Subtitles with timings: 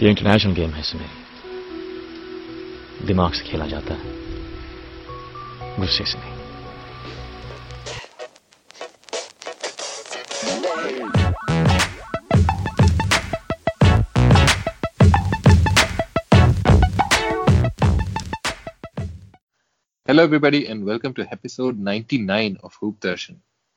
[0.00, 1.06] ये international game है सुमेर
[3.06, 4.10] दिमाग से खेला जाता है
[5.78, 6.36] गुस्से से नहीं
[20.08, 23.36] Hello, everybody, and welcome to episode 99 of Hoop Darshan.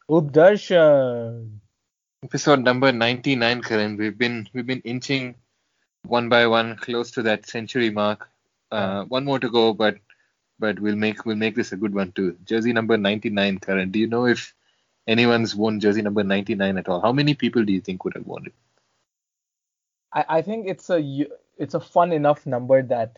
[0.09, 1.59] Updarshan.
[2.23, 3.97] Episode number 99, Karan.
[3.97, 5.35] We've been we've been inching
[6.03, 8.29] one by one close to that century mark.
[8.71, 9.97] Uh, one more to go, but
[10.59, 12.37] but we'll make we'll make this a good one too.
[12.45, 13.91] Jersey number 99, Karan.
[13.91, 14.53] Do you know if
[15.07, 17.01] anyone's worn jersey number 99 at all?
[17.01, 18.53] How many people do you think would have worn it?
[20.13, 23.17] I, I think it's a it's a fun enough number that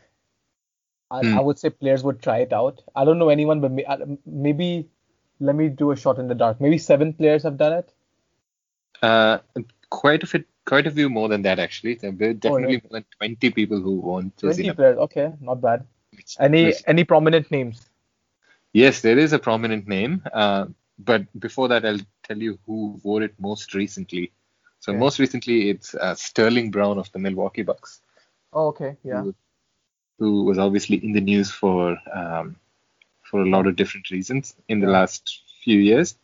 [1.11, 1.37] I, Hmm.
[1.37, 2.81] I would say players would try it out.
[2.95, 4.89] I don't know anyone, but may, uh, maybe
[5.39, 6.59] let me do a shot in the dark.
[6.59, 7.93] Maybe seven players have done it.
[9.01, 9.39] Uh,
[9.89, 11.95] quite a bit, quite a few more than that actually.
[11.95, 12.79] There were definitely yeah.
[12.89, 14.97] more than 20 people who won jersey Twenty players.
[14.97, 15.85] Okay, not bad.
[16.15, 17.89] which- Any which- any prominent names?
[18.71, 20.23] Yes, there is a prominent name.
[20.33, 20.65] Uh,
[20.99, 24.31] but before that, I'll tell you who wore it most recently.
[24.79, 24.99] So Okay.
[24.99, 28.01] most recently, it's uh, Sterling Brown of the Milwaukee Bucks,
[28.51, 29.21] Oh, okay, yeah.
[29.21, 29.35] who,
[30.19, 32.55] who was obviously in the news for um,
[33.21, 36.15] for a lot of different reasons in the last few years.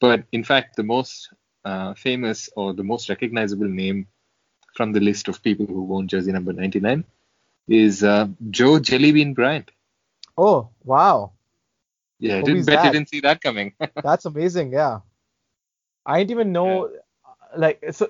[0.00, 1.32] But in fact, the most
[1.64, 4.06] uh, famous or the most recognizable name
[4.74, 7.04] from the list of people who won jersey number 99
[7.68, 9.70] is uh, Joe Jellybean Bryant.
[10.36, 11.32] Oh, wow,
[12.18, 13.74] Yeah, I didn't bet you didn't see that coming.
[14.02, 14.72] that's amazing.
[14.72, 15.00] Yeah,
[16.04, 16.90] I didn't even know.
[17.56, 18.08] Like, so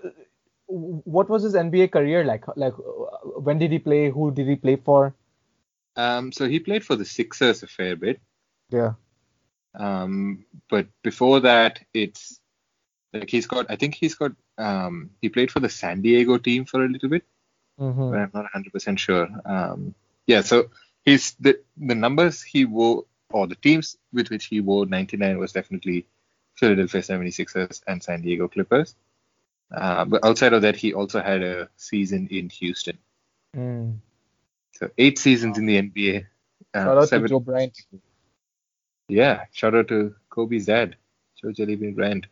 [0.66, 2.44] what was his NBA career like?
[2.56, 4.10] Like, uh, when did he play?
[4.10, 5.14] Who did he play for?
[5.96, 8.20] Um, so he played for the Sixers a fair bit.
[8.70, 8.94] Yeah.
[9.74, 12.39] Um, but before that, it's
[13.12, 13.66] like he's got.
[13.70, 14.32] I think he's got.
[14.58, 17.24] Um, he played for the San Diego team for a little bit,
[17.80, 18.10] Mm-hmm.
[18.10, 19.28] but I'm not 100 percent sure.
[19.44, 19.94] Um,
[20.26, 20.42] yeah.
[20.42, 20.70] So
[21.04, 25.52] he's the the numbers he wore or the teams with which he wore 99 was
[25.52, 26.04] definitely
[26.56, 28.94] Philadelphia 76ers and San Diego Clippers.
[29.72, 32.98] Uh, but outside of that, he also had a season in Houston.
[33.56, 33.98] Mm.
[34.72, 36.26] So eight seasons in the NBA.
[36.74, 37.76] Uh, Shout out seven- to Joe Bryant.
[39.08, 40.96] Yeah, shout out to Kobe's dad,
[41.40, 42.26] Joe Jellybean Bryant.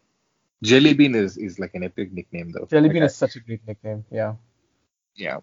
[0.64, 2.66] Jellybean is, is like an epic nickname though.
[2.66, 4.04] Jelly Bean Like, is such a great nickname.
[4.10, 4.34] Yeah.
[5.14, 5.38] yeah.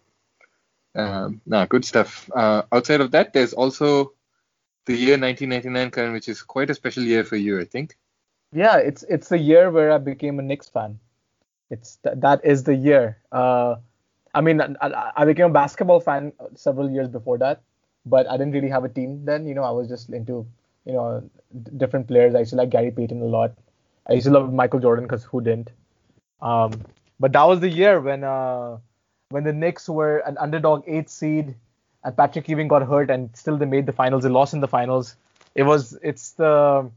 [0.95, 2.29] Um, no, good stuff.
[2.33, 4.13] Uh, outside of that, there's also
[4.85, 7.97] the year 1999, Karan, which is quite a special year for you, I think.
[8.53, 10.99] Yeah, it's it's the year where I became a Knicks fan.
[11.69, 13.17] It's th- that is the year.
[13.31, 13.75] Uh,
[14.33, 17.63] I mean, I, I became a basketball fan several years before that,
[18.05, 19.47] but I didn't really have a team then.
[19.47, 20.47] You know, I was just into
[20.85, 21.29] you know
[21.77, 22.35] different players.
[22.35, 23.57] I used to like Gary Payton a lot.
[24.07, 25.71] I used to love Michael Jordan because who didn't?
[26.41, 26.71] Um,
[27.19, 28.77] but that was the year when uh,
[29.29, 31.55] when the Knicks were an underdog eighth seed,
[32.03, 34.23] and Patrick Ewing got hurt, and still they made the finals.
[34.23, 35.15] They lost in the finals.
[35.55, 36.89] It was it's the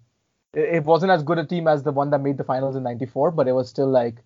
[0.55, 3.33] it wasn't as good a team as the one that made the finals in 94
[3.33, 4.17] but it was still like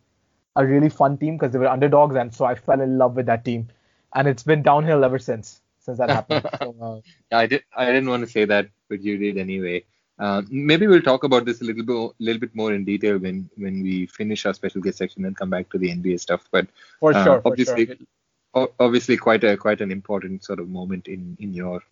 [0.57, 3.27] a really fun team because they were underdogs and so i fell in love with
[3.27, 3.69] that team
[4.15, 7.01] and it's been downhill ever since since that happened so, uh,
[7.31, 7.65] Yeah, I did.
[7.77, 9.85] I didn't want to say that, but you did anyway.
[10.19, 13.49] Uh, maybe we'll talk about this a little bit, little bit more in detail when
[13.57, 16.47] when we finish our special guest section and come back to the NBA stuff.
[16.51, 16.67] But
[17.01, 17.97] for Uh, sure for obviously- sure
[18.55, 21.83] o- obviously quite a quite an important sort of moment in in your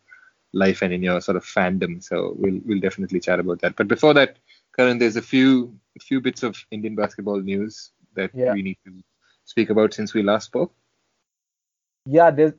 [0.52, 2.02] life and in your sort of fandom.
[2.02, 3.76] So we'll we'll definitely chat about that.
[3.76, 4.36] But before that,
[4.76, 8.52] Karan, there's a few a few bits of Indian basketball news that Yeah.
[8.52, 8.92] we need to
[9.44, 10.72] speak about since we last spoke.
[12.06, 12.54] yeah there's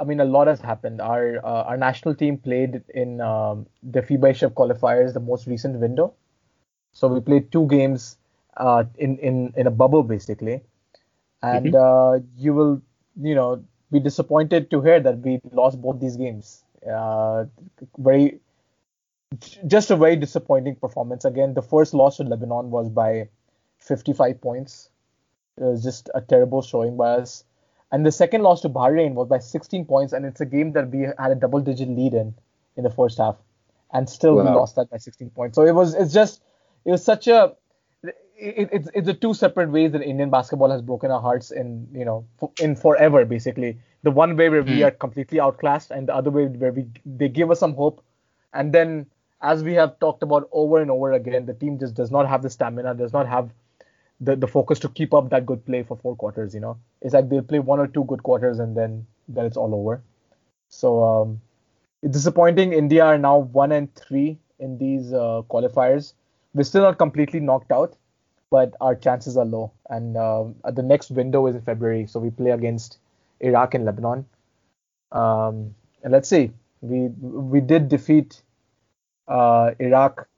[0.00, 1.00] i mean a lot has happened.
[1.00, 5.78] Our uh, our national team played in um, the fiba asia qualifiers the most recent
[5.78, 6.14] window.
[6.92, 8.16] So we played two games
[8.56, 10.62] uh, in in in a bubble basically.
[11.42, 12.82] And uh, you will
[13.20, 16.64] you know be disappointed to hear that we lost both these games.
[16.86, 17.44] Uh,
[17.98, 18.40] very
[19.66, 21.24] just a very disappointing performance.
[21.24, 23.28] Again the first loss to lebanon was by
[23.78, 24.90] 55 points.
[25.56, 27.44] It was just a terrible showing by us
[27.94, 30.90] and the second loss to Bahrain was by 16 points, and it's a game that
[30.90, 32.34] we had a double-digit lead in
[32.76, 33.36] in the first half,
[33.92, 35.54] and still we lost that by 16 points.
[35.54, 36.42] So it was it's just
[36.84, 37.54] it was such a
[38.04, 41.88] it, it's it's the two separate ways that Indian basketball has broken our hearts in
[41.92, 42.26] you know
[42.58, 43.78] in forever basically.
[44.02, 44.82] The one way where we Hmm.
[44.82, 48.02] are completely outclassed, and the other way where we they give us some hope,
[48.52, 49.06] and then
[49.40, 52.42] as we have talked about over and over again, the team just does not have
[52.42, 53.50] the stamina, does not have
[54.20, 56.54] the, the focus to keep up that good play for four quarters.
[56.54, 59.56] You know, it's like they'll play one or two good quarters and then then it's
[59.56, 60.02] all over.
[60.68, 61.40] So um,
[62.02, 62.72] it's disappointing.
[62.72, 66.14] India are now one and three in these uh, qualifiers.
[66.52, 67.96] We're still not completely knocked out,
[68.50, 69.72] but our chances are low.
[69.90, 72.98] And uh, the next window is in February, so we play against
[73.40, 74.26] Iraq and Lebanon.
[75.12, 78.42] Um, and let's see, we we did defeat
[79.28, 80.28] uh, Iraq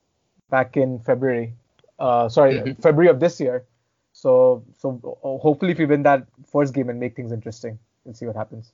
[0.50, 1.54] back in February.
[1.98, 2.82] Uh, sorry, Mhm.
[2.82, 3.64] February of this year.
[4.12, 8.26] So so hopefully, if we win that first game and make things interesting, we'll see
[8.26, 8.72] what happens.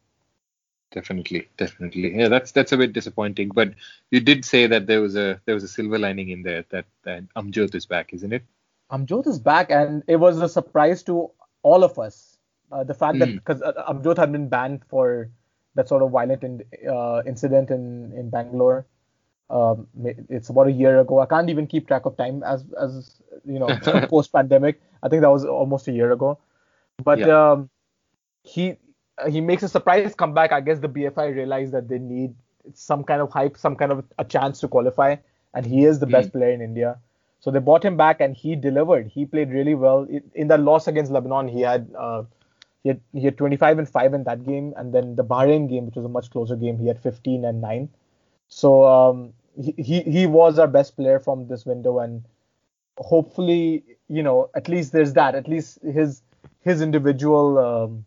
[0.92, 2.14] Definitely, definitely.
[2.14, 3.48] Yeah, that's that's a bit disappointing.
[3.54, 3.72] But
[4.10, 6.84] you did say that there was a there was a silver lining in there that
[7.04, 8.42] that Amjot is back, isn't it?
[8.90, 11.30] Amjot is back, and it was a surprise to
[11.62, 12.36] all of us.
[12.70, 13.34] Uh, the fact that Mm.
[13.36, 15.30] because uh, Amjot had been banned for
[15.74, 18.84] that sort of violent in, uh, incident in in Bangalore.
[19.52, 19.88] Um,
[20.30, 21.20] it's about a year ago.
[21.20, 23.76] I can't even keep track of time as as you know
[24.10, 24.80] post pandemic.
[25.02, 26.38] I think that was almost a year ago.
[27.04, 27.28] But Yeah.
[27.28, 27.70] um,
[28.44, 28.76] he
[29.28, 30.52] he makes a surprise comeback.
[30.52, 32.34] I guess the BFI realized that they need
[32.74, 35.16] some kind of hype, some kind of a chance to qualify,
[35.54, 36.98] and he is the best player in India.
[37.40, 39.08] So they bought him back, and he delivered.
[39.08, 41.48] He played really well in, in that loss against Lebanon.
[41.48, 42.24] He had uh,
[42.82, 45.86] he had he had 25 and five in that game, and then the Bahrain game,
[45.86, 47.90] which was a much closer game, he had 15 and nine.
[48.48, 52.24] So um, he, he was our best player from this window, and
[52.98, 55.34] hopefully, you know, at least there's that.
[55.34, 56.22] At least his
[56.60, 58.04] his individual um,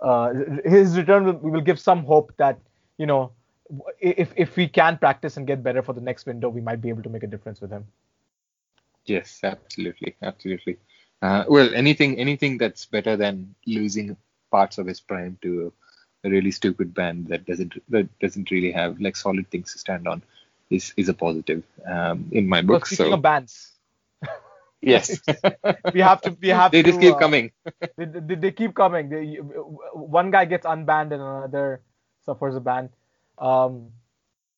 [0.00, 0.32] uh,
[0.64, 2.58] his return will, will give some hope that
[2.96, 3.32] you know
[4.00, 6.88] if if we can practice and get better for the next window, we might be
[6.88, 7.86] able to make a difference with him.
[9.04, 10.76] Yes, absolutely, absolutely.
[11.20, 14.16] Uh, well, anything anything that's better than losing
[14.50, 15.72] parts of his prime to
[16.24, 20.06] a really stupid band that doesn't that doesn't really have like solid things to stand
[20.08, 20.22] on
[20.70, 22.86] is is a positive um, in my Well, book.
[22.86, 23.78] speaking So of bands,
[24.80, 25.20] yes,
[25.92, 27.50] we have to we have they to just keep uh, coming.
[27.96, 29.08] they, they, they keep coming.
[29.08, 29.36] They,
[29.92, 31.82] one guy gets unbanned and another
[32.24, 32.90] suffers a ban.
[33.38, 33.90] Um,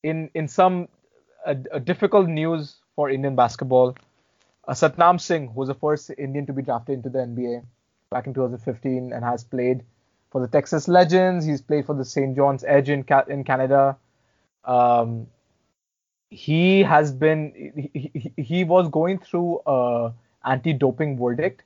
[0.02, 0.88] in in some
[1.46, 3.96] a, a difficult news for Indian basketball,
[4.66, 7.62] uh, Satnam Singh, who was the first Indian to be drafted into the NBA
[8.10, 9.82] back in 2015 and has played
[10.30, 11.44] for the Texas Legends.
[11.44, 12.36] He's played for the St.
[12.36, 13.96] John's Edge in Ca- in Canada.
[14.64, 15.26] Um,
[16.30, 17.52] he has been
[17.94, 20.12] he, he, he was going through a
[20.44, 21.64] anti-doping verdict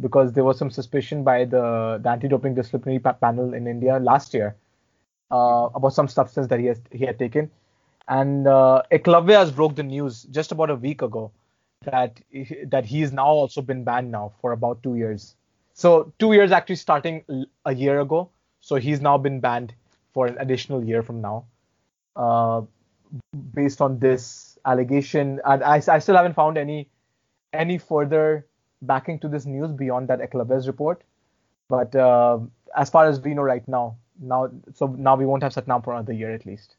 [0.00, 4.34] because there was some suspicion by the, the anti-doping disciplinary pa- panel in India last
[4.34, 4.56] year
[5.30, 7.50] uh, about some substance that he has he had taken,
[8.08, 11.30] and uh, Eklavya has broke the news just about a week ago
[11.84, 15.34] that he- that he's now also been banned now for about two years.
[15.74, 17.24] So two years actually starting
[17.64, 18.30] a year ago.
[18.60, 19.74] So he's now been banned
[20.12, 21.44] for an additional year from now,
[22.16, 22.62] uh,
[23.54, 25.40] based on this allegation.
[25.44, 26.88] And I, I still haven't found any
[27.52, 28.46] any further
[28.82, 31.02] backing to this news beyond that Eklavya's report.
[31.68, 32.38] But uh,
[32.76, 35.94] as far as we know right now, now so now we won't have Satnam for
[35.94, 36.76] another year at least.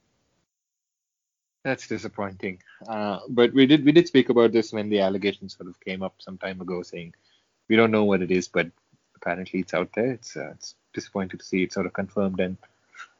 [1.63, 2.61] That's disappointing.
[2.87, 6.01] Uh, but we did we did speak about this when the allegations sort of came
[6.01, 7.13] up some time ago, saying
[7.67, 8.67] we don't know what it is, but
[9.15, 10.11] apparently it's out there.
[10.11, 12.57] It's uh, it's disappointing to see it sort of confirmed and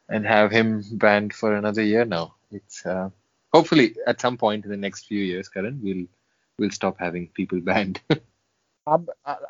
[0.09, 2.35] and have him banned for another year now.
[2.51, 3.09] It's uh,
[3.53, 6.05] hopefully at some point in the next few years, Karan, we'll
[6.59, 7.99] we'll stop having people banned.
[8.87, 8.97] I,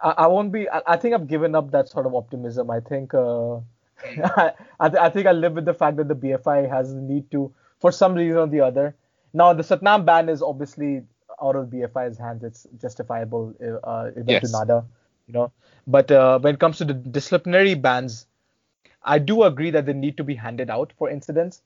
[0.01, 0.67] I won't be.
[0.69, 2.71] I, I think I've given up that sort of optimism.
[2.71, 3.13] I think.
[3.13, 3.57] Uh,
[4.23, 7.01] I, I th- I think I live with the fact that the BFI has the
[7.01, 8.95] need to, for some reason or the other.
[9.33, 11.03] Now the Satnam ban is obviously
[11.41, 12.43] out of BFI's hands.
[12.43, 13.53] It's justifiable.
[13.83, 14.51] Uh, Yes.
[14.51, 14.85] to NADA,
[15.27, 15.51] you know.
[15.85, 18.25] But uh, when it comes to the disciplinary bans,
[19.07, 21.61] I do agree that they need to be handed out for incidents.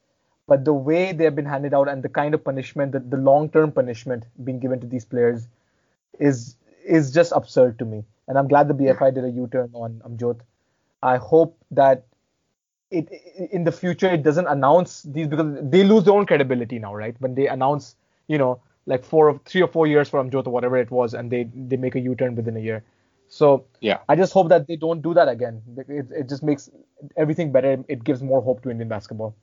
[0.48, 3.72] But the way they've been handed out and the kind of punishment, the, the long-term
[3.72, 5.48] punishment being given to these players,
[6.20, 6.56] is
[6.86, 8.04] is just absurd to me.
[8.28, 10.40] And I'm glad the BFI did a U-turn on Amjot.
[11.04, 12.06] I hope that
[12.90, 13.08] it
[13.52, 17.16] in the future it doesn't announce these because they lose their own credibility now, right?
[17.20, 17.96] When they announce,
[18.28, 21.14] you know, like four or three or four years for Amjot or whatever it was,
[21.14, 22.84] and they they make a U-turn within a year.
[23.32, 25.64] So yeah, I just hope that they don't do that again.
[25.78, 26.70] It, it just makes
[27.18, 27.84] everything better.
[27.90, 29.36] It gives more hope to Indian basketball.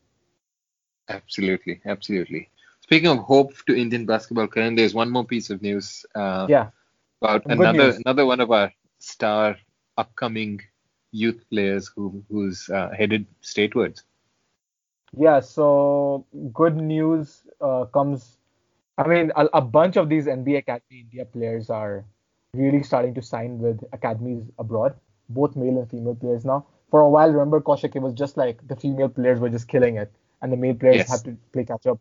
[1.09, 2.51] absolutely, absolutely.
[2.81, 6.07] Speaking of hope to Indian basketball, Karan, there's one more piece of news.
[6.15, 6.71] Uh, Yeah.
[7.23, 8.05] about Good another news.
[8.05, 9.57] another one of our star
[9.99, 10.61] upcoming
[11.13, 14.05] youth players who who's uh, headed statewards.
[15.17, 18.39] Yeah, so good news uh, comes.
[18.99, 22.05] I mean, a, a bunch of these NBA Academy India players are
[22.55, 24.95] really starting to sign with academies abroad,
[25.29, 26.67] both male and female players now.
[26.91, 29.97] For a while, remember, Kaushik, it was just like the female players were just killing
[29.97, 31.09] it, and the male players Yes.
[31.09, 31.99] had to play catch up.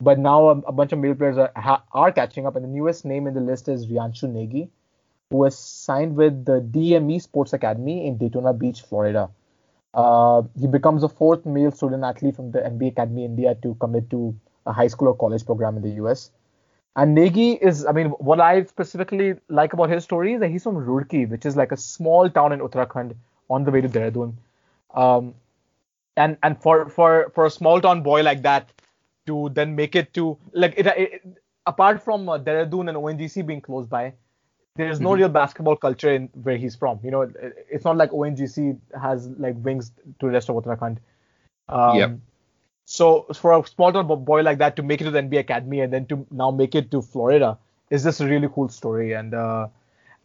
[0.00, 2.68] But now a, a bunch of male players are, ha, are catching up, and the
[2.68, 4.68] newest name in the list is Ryanshu Negi,
[5.30, 9.30] who has signed with the DME Sports Academy in Daytona Beach, Florida.
[9.94, 14.08] Uh, he becomes the fourth male student athlete from the NBA Academy India to commit
[14.10, 14.34] to
[14.66, 16.30] a high school or college program in the US.
[16.96, 20.64] And Negi is, I mean, what I specifically like about his story is that he's
[20.64, 23.14] from Roorkee, which is like a small town in Uttarakhand
[23.48, 24.34] on the way to Dehradun.
[24.94, 25.34] Um,
[26.16, 28.72] and and for for for a small town boy like that
[29.26, 31.22] to then make it to like it, it
[31.66, 34.12] apart from uh, Dehradun and ONGC being close by,
[34.74, 35.16] there's no Mhm.
[35.18, 36.98] real basketball culture in where he's from.
[37.04, 40.98] You know, it- it's not like ONGC has like wings to the rest of Uttarakhand.
[41.68, 42.10] Um, Yep.
[42.92, 45.80] So for a small town boy like that to make it to the NBA academy
[45.80, 47.56] and then to now make it to Florida
[47.88, 49.12] is just a really cool story.
[49.12, 49.68] And uh,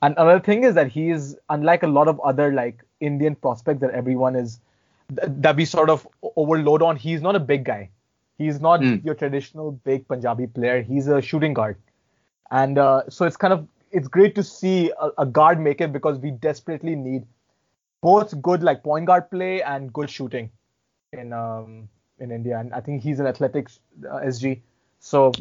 [0.01, 3.81] and another thing is that he is unlike a lot of other like Indian prospects
[3.81, 4.59] that everyone is
[5.09, 6.95] that we sort of overload on.
[6.95, 7.89] He's not a big guy.
[8.39, 9.05] He's not Mm.
[9.05, 10.81] your traditional big Punjabi player.
[10.81, 11.77] He's a shooting guard,
[12.49, 15.93] and uh, so it's kind of it's great to see a, a guard make it
[15.93, 17.27] because we desperately need
[18.01, 20.49] both good like point guard play and good shooting
[21.13, 21.87] in um
[22.19, 22.59] in India.
[22.59, 23.69] And I think he's an athletic
[24.09, 24.61] uh, SG,
[24.99, 25.31] so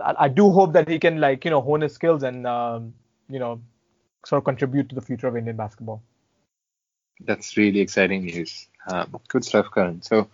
[0.00, 2.94] I, I do hope that he can like you know hone his skills and um,
[3.28, 3.60] you know
[4.24, 6.02] sort of contribute to the future of Indian basketball.
[7.20, 8.68] That's really exciting news.
[8.86, 10.02] Um, good stuff, Karan.
[10.02, 10.28] So,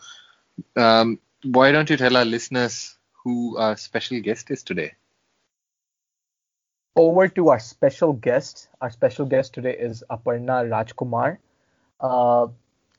[0.76, 4.92] um, why don't you tell our listeners who our special guest is today?
[6.98, 8.68] over to our special guest.
[8.80, 11.38] Our special guest today is Aparna Rajkumar.
[12.00, 12.48] Uh,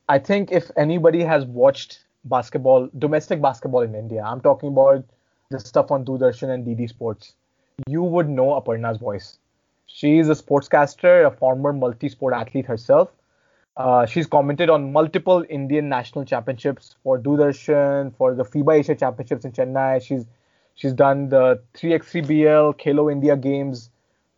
[0.08, 5.06] I think if anybody has watched basketball, domestic basketball in India, I'm talking about
[5.50, 7.36] the stuff on Doordarshan and DD Sports,
[7.88, 9.40] you would know Aparna's voice.
[9.88, 13.10] She is a sportscaster, a former multi-sport athlete herself.
[13.78, 19.46] Uh, she's commented on multiple Indian national championships for Doordarshan, for the FIBA Asia Championships
[19.46, 20.02] in Chennai.
[20.02, 20.26] She's
[20.80, 23.90] She's done the 3x3BL, Khelo India Games,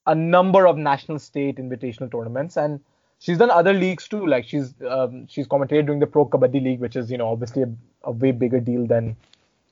[0.07, 2.79] a number of national state invitational tournaments, and
[3.21, 4.25] she's done other leagues too.
[4.25, 7.63] Like she's um, she's commentated during the Pro Kabaddi League, which is you know obviously
[7.63, 7.69] a,
[8.03, 9.15] a way bigger deal than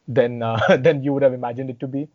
[0.07, 2.07] than uh, than you would have imagined it to be.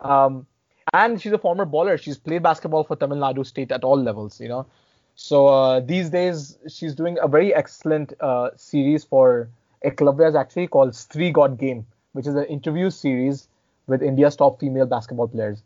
[0.00, 0.46] Um,
[0.94, 1.98] and she's a former bowler.
[1.98, 4.40] She's played basketball for Tamil Nadu State at all levels.
[4.40, 4.66] You know,
[5.14, 9.48] so uh, these days she's doing a very excellent uh, series for
[9.84, 13.48] Eklavya's actually called Stree Got Game, which is an interview series
[13.86, 15.62] with India's top female basketball players.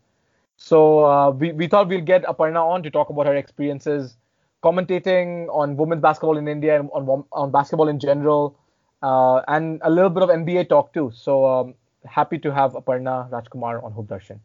[0.57, 4.15] So uh, we, we thought we'll get Aparna on to talk about her experiences
[4.63, 8.57] commentating on women's basketball in India and on, on basketball in general,
[9.01, 11.11] uh, and a little bit of NBA talk too.
[11.13, 14.39] So um, happy to have Aparna Rajkumar on Hoop Darshan.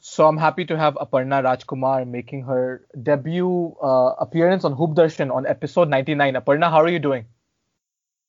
[0.00, 5.34] So I'm happy to have Aparna Rajkumar making her debut uh, appearance on Hoop Darshan
[5.34, 6.34] on episode 99.
[6.34, 7.24] Aparna, how are you doing?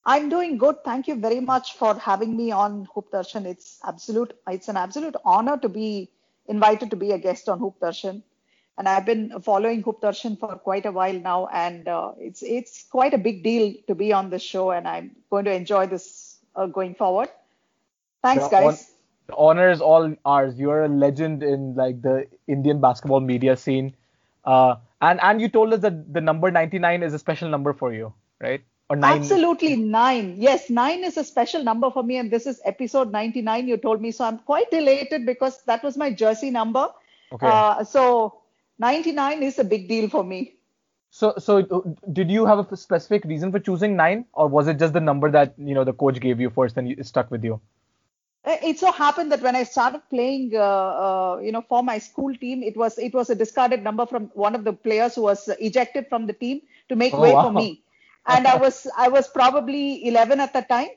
[0.05, 0.83] I'm doing good.
[0.85, 3.45] Thank you very much for having me on Hoop Darshan.
[3.45, 4.33] It's absolute.
[4.47, 6.11] It's an absolute honor to be
[6.47, 8.21] invited to be a guest on Hoop Darshan,
[8.77, 12.85] and I've been following Hoop Darshan for quite a while now, and uh, it's it's
[12.89, 16.39] quite a big deal to be on this show, and I'm going to enjoy this
[16.55, 17.29] uh, going forward.
[18.21, 18.91] Thanks, The guys.
[19.27, 20.59] The honor is all ours.
[20.59, 23.95] You're a legend in like the Indian basketball media scene,
[24.43, 27.93] uh, and and you told us that the number 99 is a special number for
[27.93, 28.61] you, right?
[28.89, 29.19] Or nine.
[29.19, 30.35] Absolutely nine.
[30.37, 33.67] Yes, nine is a special number for me, and this is episode 99.
[33.67, 36.89] You told me, so I'm quite elated because that was my jersey number.
[37.31, 37.47] Okay.
[37.47, 38.41] Uh, so
[38.79, 40.55] 99 is a big deal for me.
[41.09, 41.79] so so uh,
[42.11, 45.31] did you have a specific reason for choosing nine, or was it just the number
[45.31, 47.61] that you know the coach gave you first and it stuck with you?
[48.45, 51.97] Uh, It so happened that when I started playing, uh, uh, you know, for my
[51.97, 55.23] school team, it was it was a discarded number from one of the players who
[55.23, 57.41] was ejected from the team to make Oh, way wow.
[57.41, 57.83] for me,
[58.27, 60.89] and I was I was probably 11 at the time.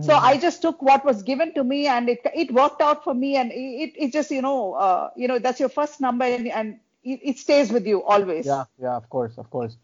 [0.00, 3.14] So I just took what was given to me, and it it worked out for
[3.14, 6.48] me, and it it just you know uh, you know that's your first number, and,
[6.48, 8.46] and it, it stays with you always.
[8.46, 9.76] Yeah, yeah, of course, of course.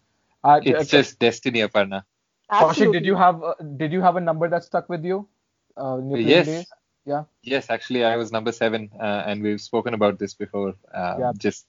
[0.44, 2.04] Uh, It's uh, just destiny, Aparna.
[2.50, 2.98] Kaushik, Absolutely.
[3.00, 5.26] did you have uh, did you have a number that stuck with you?
[5.76, 6.46] Uh, in your playing Yes.
[6.46, 6.66] days?
[7.04, 7.24] Yeah.
[7.42, 10.74] Yes, actually, I was number seven, uh, and we've spoken about this before.
[10.94, 11.32] Um, Yeah.
[11.36, 11.66] Just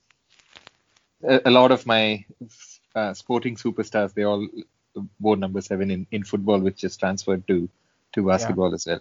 [1.24, 2.26] a, a lot of my
[2.96, 4.48] uh, sporting superstars, they all
[5.20, 7.70] wore number seven in, in football, which just transferred to
[8.14, 9.00] to basketball as well.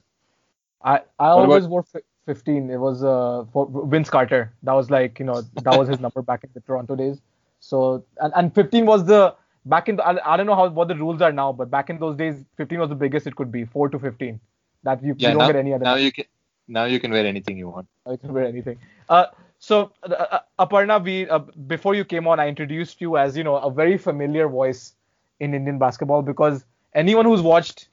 [0.82, 2.70] I I What always about- wore fi- 15.
[2.70, 4.52] It was uh for Vince Carter.
[4.62, 7.20] That was like you know that was his number back in the Toronto days.
[7.60, 9.34] So and, and 15 was the
[9.74, 11.90] back in the I, I don't know how what the rules are now, but back
[11.90, 14.40] in those days 15 was the biggest it could be, four to 15.
[14.84, 15.84] That you, Yeah, you don't now, get any other.
[15.84, 16.24] now you can
[16.68, 17.88] now you can wear anything you want.
[18.06, 18.78] I can wear anything.
[19.08, 19.26] Uh,
[19.58, 21.38] so uh, uh, Aparna, we uh,
[21.74, 24.94] before you came on, I introduced you as you know a very familiar voice
[25.40, 27.88] in Indian basketball because anyone who's watched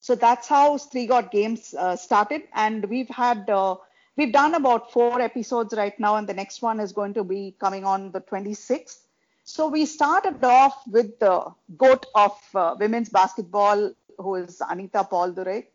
[0.01, 3.77] So that's how Stree Got Games uh, started, and we've had uh,
[4.17, 7.55] we've done about four episodes right now, and the next one is going to be
[7.59, 8.99] coming on the 26th.
[9.45, 15.33] So we started off with the goat of uh, women's basketball, who is Anita Paul
[15.33, 15.67] Durai.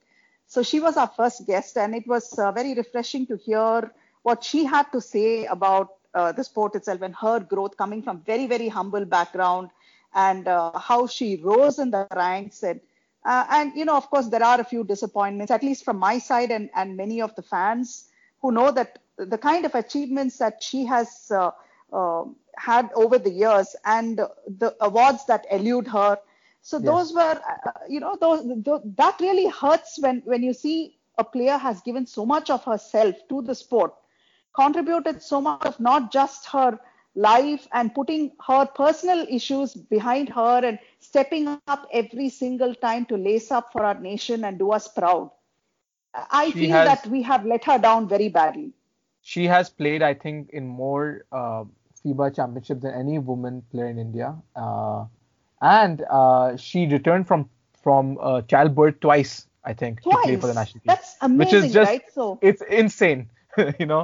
[0.47, 3.91] So she was our first guest, and it was uh, very refreshing to hear
[4.23, 8.21] what she had to say about uh, the sport itself and her growth coming from
[8.21, 9.69] very very humble background,
[10.13, 12.79] and uh, how she rose in the ranks and.
[13.25, 16.17] Uh, and you know, of course, there are a few disappointments, at least from my
[16.17, 18.06] side and, and many of the fans
[18.41, 21.51] who know that the kind of achievements that she has uh,
[21.93, 22.23] uh,
[22.57, 26.17] had over the years and the awards that elude her.
[26.61, 26.79] So Yes.
[26.79, 31.23] those were, uh, you know, those, those that really hurts when when you see a
[31.23, 33.93] player has given so much of herself to the sport,
[34.55, 36.79] contributed so much of not just her
[37.15, 43.15] life and putting her personal issues behind her and stepping up every single time to
[43.17, 45.31] lace up for our nation and do us proud.
[46.13, 48.73] I She feel has- that we have let her down very badly.
[49.21, 51.63] she has played i think in more uh,
[51.99, 55.05] fiba championships than any woman player in india uh,
[55.61, 57.49] and uh, she returned from
[57.83, 61.69] from uh, childbirth twice i think to play for the national team That's amazing, which
[61.69, 62.03] is just right?
[62.13, 63.29] So it's insane
[63.79, 64.03] you know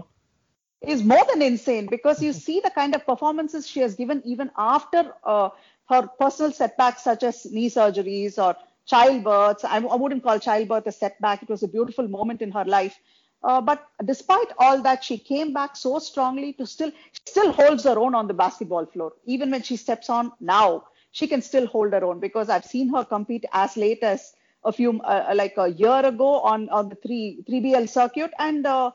[0.82, 4.52] is more than insane because you see the kind of performances she has given even
[4.58, 5.50] after uh,
[5.90, 8.56] her personal setbacks such as knee surgeries or
[8.90, 9.64] childbirths.
[9.64, 11.44] I, I wouldn't call childbirth a setback.
[11.44, 12.98] It was a beautiful moment in her life.
[13.44, 16.92] Uh, but despite all that, she came back so strongly to still
[17.26, 19.14] still holds her own on the basketball floor.
[19.26, 22.94] Even when she steps on now, she can still hold her own because I've seen
[22.94, 26.96] her compete as late as a few uh, like a year ago on on the
[26.96, 28.92] three 3BL circuit, and uh,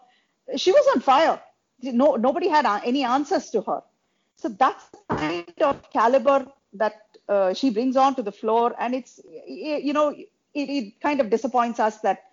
[0.57, 1.41] she was on fire.
[1.83, 3.83] No, nobody had any answers to her.
[4.37, 9.21] So that's the kind of caliber that uh, she brings onto the floor, and it's
[9.47, 12.25] you know it, it kind of disappoints us that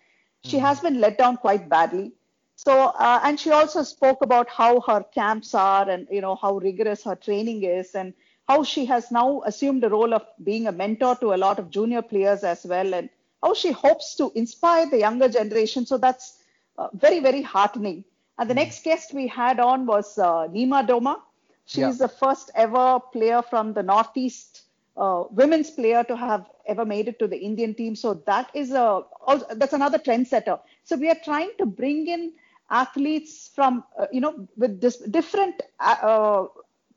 [0.41, 2.13] she has been let down quite badly.
[2.55, 6.57] So uh, and she also spoke about how her camps are, and you know how
[6.57, 8.13] rigorous her training is, and
[8.47, 11.69] how she has now assumed the role of being a mentor to a lot of
[11.69, 13.09] junior players as well, and
[13.43, 15.85] how she hopes to inspire the younger generation.
[15.85, 16.43] So that's
[16.77, 18.05] uh, very very heartening.
[18.37, 21.21] And the next guest we had on was uh, Nima Doma.
[21.65, 21.99] She's Yeah.
[21.99, 24.64] the first ever player from the Northeast,
[24.97, 27.95] uh, women's player to have ever made it to the Indian team.
[27.95, 30.59] So that is a also, that's another trendsetter.
[30.83, 32.33] So we are trying to bring in
[32.69, 36.47] athletes from uh, you know with this different uh, uh,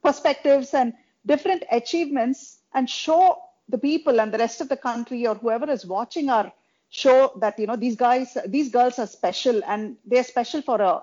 [0.03, 0.93] perspectives and
[1.27, 5.85] different achievements and show the people and the rest of the country or whoever is
[5.87, 6.53] watching our
[6.91, 11.03] show that you know these guys these girls are special and they're special for a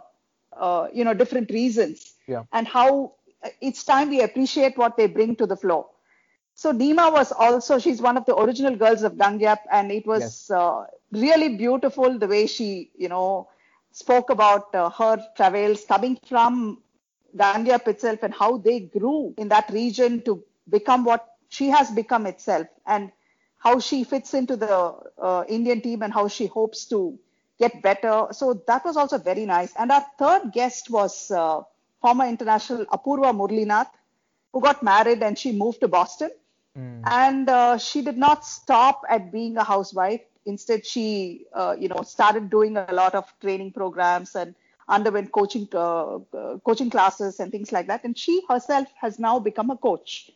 [0.57, 2.43] uh, you know different reasons Yeah.
[2.53, 3.13] and how
[3.61, 5.87] it's time we appreciate what they bring to the floor
[6.55, 10.23] so Nima was also she's one of the original girls of Dangyap and it was
[10.23, 10.51] Yes.
[10.51, 13.49] uh, really beautiful the way she you know
[13.91, 16.81] spoke about uh, her travels coming from
[17.35, 22.25] Dangyap itself and how they grew in that region to become what she has become
[22.25, 23.11] itself and
[23.57, 27.19] how she fits into the uh, Indian team and how she hopes to
[27.59, 28.27] get better.
[28.31, 29.73] So that was also very nice.
[29.77, 31.63] And our third guest was uh,
[32.01, 33.89] former international Apurva Muralinath,
[34.53, 36.31] who got married and she moved to Boston.
[36.75, 40.21] And uh, she did not stop at being a housewife.
[40.45, 44.55] Instead, she, uh, you know, started doing a lot of training programs and
[44.87, 48.03] underwent coaching uh, uh, coaching classes and things like that.
[48.03, 50.31] And she herself has now become a coach.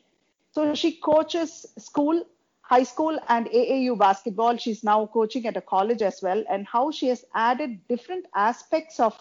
[0.52, 2.23] So she coaches school,
[2.62, 4.58] high school, and AAU basketball.
[4.58, 6.43] She's now coaching at a college as well.
[6.49, 9.19] And how she has added different aspects of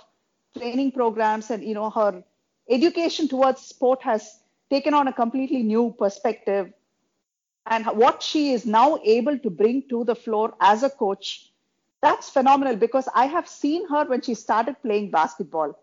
[0.57, 2.25] training programs and you know her
[2.71, 6.73] education towards sport has taken on a completely new perspective
[7.69, 11.53] and what she is now able to bring to the floor as a coach
[12.01, 15.79] that's phenomenal because i have seen her when she started playing basketball.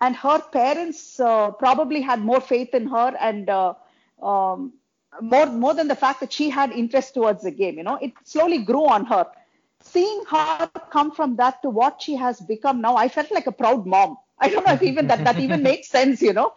[0.00, 3.74] And her parents uh, probably had more faith in her and uh,
[4.22, 4.72] um,
[5.20, 7.96] more more than the fact that she had interest towards the game you know.
[8.00, 9.26] It slowly grew on her.
[9.82, 13.52] Seeing her come from that to what she has become now i felt like a
[13.52, 14.16] proud mom.
[14.38, 16.54] I don't know if even that that even makes sense you know.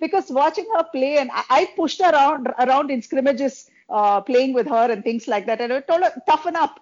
[0.00, 4.52] Because watching her play and I, I pushed her around around in scrimmages uh, playing
[4.52, 6.80] with her and things like that and I told her toughen up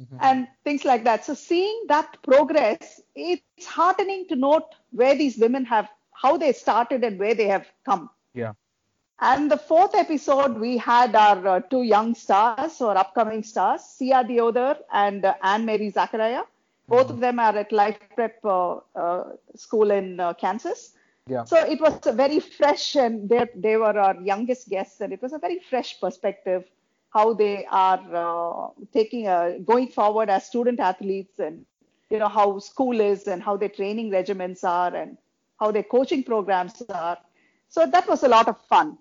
[0.00, 0.16] mm-hmm.
[0.20, 5.64] and things like that so seeing that progress it's heartening to note where these women
[5.64, 8.52] have how they started and where they have come yeah
[9.22, 14.24] and the fourth episode, we had our uh, two young stars or upcoming stars, Sia
[14.24, 16.44] Deodhar and uh, Anne Mary Zachariah.
[16.88, 17.14] Both mm-hmm.
[17.14, 19.24] of them are at Life Prep uh, uh
[19.56, 20.94] School in uh, Kansas.
[21.30, 21.44] Yeah.
[21.44, 25.22] So it was a very fresh, and they, they were our youngest guests, and it
[25.22, 26.64] was a very fresh perspective
[27.10, 31.64] how they are uh, taking a, going forward as student athletes, and
[32.10, 35.16] you know how school is, and how their training regimens are, and
[35.60, 37.18] how their coaching programs are.
[37.68, 38.98] So that was a lot of fun.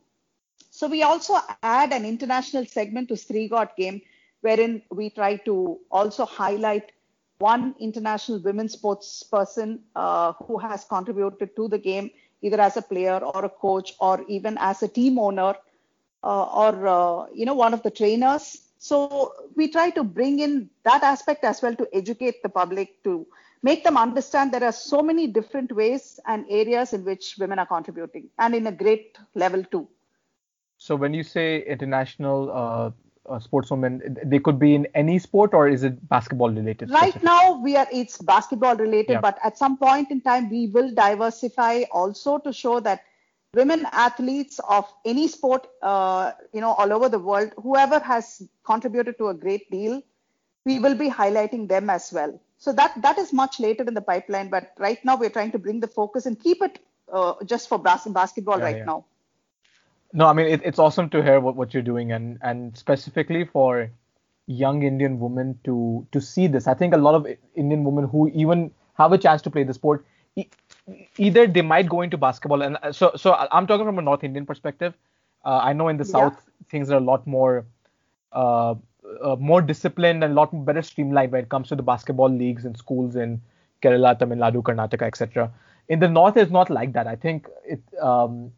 [0.69, 4.01] So we also add an international segment to Stree Got Game,
[4.41, 6.91] wherein we try to also highlight
[7.39, 12.81] one international women's sports person uh, who has contributed to the game, either as a
[12.81, 15.55] player or a coach or even as a team owner
[16.23, 18.61] uh, or uh, you know one of the trainers.
[18.77, 23.25] So we try to bring in that aspect as well to educate the public to
[23.61, 27.65] make them understand there are so many different ways and areas in which women are
[27.65, 29.87] contributing and in a great level too.
[30.77, 32.93] So when you say international
[33.27, 36.89] uh, sportswomen, they could be in any sport, or is it basketball related?
[36.89, 39.21] Right now, we are it's basketball related, yeah.
[39.21, 43.03] but at some point in time, we will diversify also to show that
[43.53, 49.17] women athletes of any sport, uh, you know, all over the world, whoever has contributed
[49.17, 50.01] to a great deal,
[50.65, 52.39] we will be highlighting them as well.
[52.57, 55.59] So that that is much later in the pipeline, but right now we're trying to
[55.59, 56.79] bring the focus and keep it
[57.11, 58.85] uh, just for bas- basketball yeah, right yeah.
[58.85, 59.05] now.
[60.13, 63.45] No, I mean it, it's awesome to hear what, what you're doing, and and specifically
[63.45, 63.91] for
[64.47, 66.67] young Indian women to to see this.
[66.67, 69.73] I think a lot of Indian women who even have a chance to play the
[69.73, 70.47] sport, e-
[71.17, 74.23] either they might go into basketball, and uh, so so I'm talking from a North
[74.23, 74.95] Indian perspective.
[75.45, 76.11] Uh, I know in the yeah.
[76.11, 77.65] South things are a lot more
[78.31, 78.75] uh,
[79.21, 82.65] uh, more disciplined and a lot better streamlined when it comes to the basketball leagues
[82.65, 83.41] and schools in
[83.81, 85.51] Kerala, Tamil Nadu, Karnataka, etc.
[85.87, 87.07] In the North, it's not like that.
[87.07, 88.51] I think it um,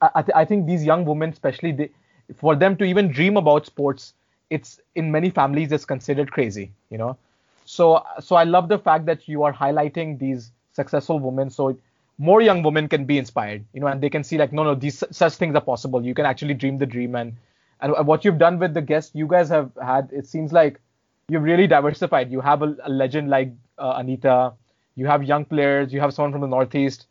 [0.00, 1.90] I, th- I think these young women, especially, they,
[2.36, 4.14] for them to even dream about sports,
[4.50, 7.16] it's in many families it's considered crazy, you know.
[7.64, 11.76] So so I love the fact that you are highlighting these successful women, so
[12.18, 14.74] more young women can be inspired, you know, and they can see like no no
[14.74, 16.04] these such things are possible.
[16.04, 17.36] You can actually dream the dream, and
[17.80, 20.08] and what you've done with the guests, you guys have had.
[20.12, 20.80] It seems like
[21.28, 22.30] you've really diversified.
[22.30, 24.52] You have a, a legend like uh, Anita,
[24.96, 27.06] you have young players, you have someone from the Northeast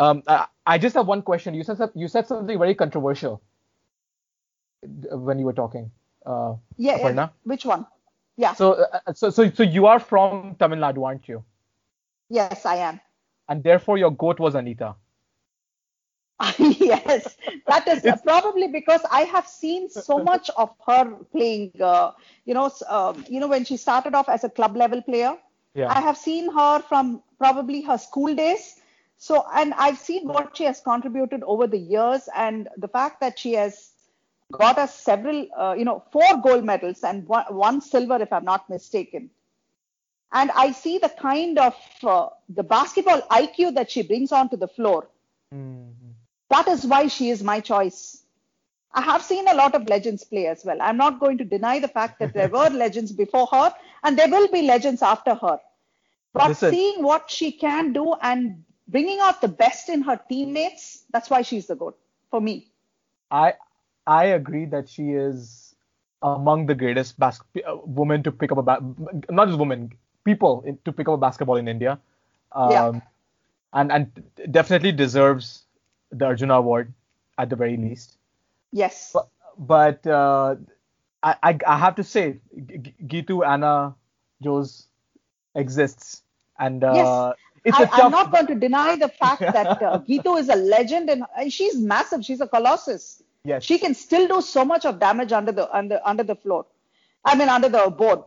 [0.00, 1.54] um, I, I just have one question.
[1.54, 3.42] You said you said something very controversial
[4.82, 5.90] when you were talking.
[6.24, 7.28] Uh, yeah, yeah.
[7.44, 7.86] Which one?
[8.36, 8.54] Yeah.
[8.54, 11.44] So, uh, uh, so, so, so you are from Tamil Nadu, aren't you?
[12.30, 13.00] Yes, I am.
[13.48, 14.94] And therefore, your goat was Anita.
[16.58, 17.36] yes,
[17.66, 21.72] that is probably because I have seen so much of her playing.
[21.78, 22.12] Uh,
[22.46, 25.36] you know, um, you know when she started off as a club level player.
[25.74, 25.88] Yeah.
[25.88, 28.79] I have seen her from probably her school days
[29.22, 33.38] so, and I've seen what she has contributed over the years, and the fact that
[33.38, 33.90] she has
[34.50, 38.46] got us several, uh, you know, four gold medals and one, one, silver, if I'm
[38.46, 39.28] not mistaken.
[40.32, 44.68] And I see the kind of uh, the basketball IQ that she brings onto the
[44.68, 45.06] floor.
[45.54, 46.12] Mm-hmm.
[46.48, 48.22] That is why she is my choice.
[48.94, 50.80] I have seen a lot of legends play as well.
[50.80, 54.30] I'm not going to deny the fact that there were legends before her, and there
[54.30, 55.60] will be legends after her.
[56.32, 56.70] But Listen.
[56.72, 61.04] seeing what she can do and bringing out the best in her teammates.
[61.12, 61.98] That's why she's the goat
[62.30, 62.68] for me.
[63.30, 63.54] I
[64.06, 65.74] I agree that she is
[66.22, 68.84] among the greatest bas- uh, women to pick up a ba-
[69.30, 69.92] not just women
[70.24, 71.98] people in, to pick up a basketball in India.
[72.52, 73.00] Um, yeah.
[73.72, 74.06] And and
[74.50, 75.64] definitely deserves
[76.10, 76.92] the Arjuna Award
[77.38, 78.18] at the very least.
[78.72, 79.12] Yes.
[79.14, 80.56] But, but uh,
[81.22, 83.94] I, I, I have to say G- Geethu Anna
[84.42, 84.84] Jose
[85.54, 86.22] exists
[86.58, 88.00] and uh, yes it's I, tough.
[88.04, 91.52] I'm not going to deny the fact that uh, Geethu is a legend and and
[91.52, 92.24] she's massive.
[92.24, 93.22] She's a colossus.
[93.44, 93.64] Yes.
[93.64, 96.66] She can still do so much of damage under the under under the floor.
[97.24, 98.20] I mean under the board.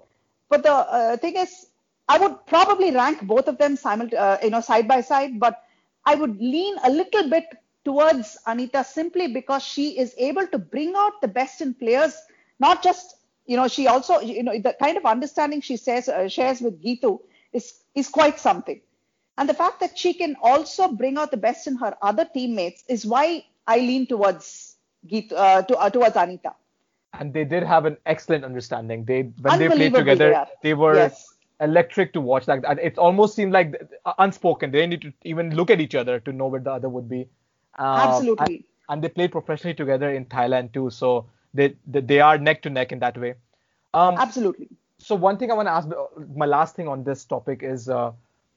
[0.50, 1.68] But the uh, thing is,
[2.08, 5.64] I would probably rank both of them simul- uh, you know side by side, but
[6.06, 7.46] I would lean a little bit
[7.86, 12.16] towards Anita simply because she is able to bring out the best in players.
[12.60, 13.16] Not just
[13.48, 16.82] you know she also you know the kind of understanding she says uh, shares with
[16.84, 17.20] Geethu
[17.52, 18.82] is is quite something.
[19.38, 22.84] And the fact that she can also bring out the best in her other teammates
[22.88, 24.76] is why I lean towards
[25.08, 26.54] Geet, uh, to, uh, towards Anita.
[27.14, 29.06] and they did have an excellent understanding.
[29.06, 30.30] They when they played together,
[30.62, 31.36] they they, were Yes.
[31.60, 32.48] electric to watch.
[32.48, 34.72] Like that, it almost seemed like uh, unspoken.
[34.72, 37.08] They didn't need to even look at each other to know where the other would
[37.10, 37.22] be.
[37.78, 38.56] Um, Absolutely.
[38.56, 42.62] And, and they played professionally together in Thailand too, so they they, they are neck
[42.64, 43.36] to neck in that way.
[43.94, 44.70] Um, Absolutely.
[44.98, 45.88] so one thing I want to ask,
[46.36, 48.12] my last thing on this topic is, uh,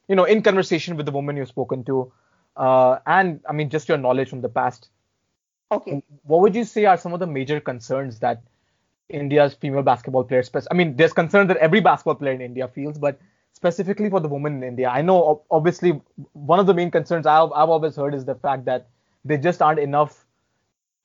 [0.08, 2.12] you know, in conversation with the woman you've spoken to,
[2.56, 4.88] uh, and I mean just your knowledge from the past,
[5.70, 6.02] Okay.
[6.22, 8.42] what would you say are some of the major concerns that
[9.08, 12.98] India's female basketball players, I mean, there's concerns that every basketball player in India feels,
[12.98, 13.18] but
[13.52, 16.00] specifically for the women in India, I know obviously
[16.32, 18.88] one of the main concerns I've, I've always heard is the fact that
[19.24, 20.24] there just aren't enough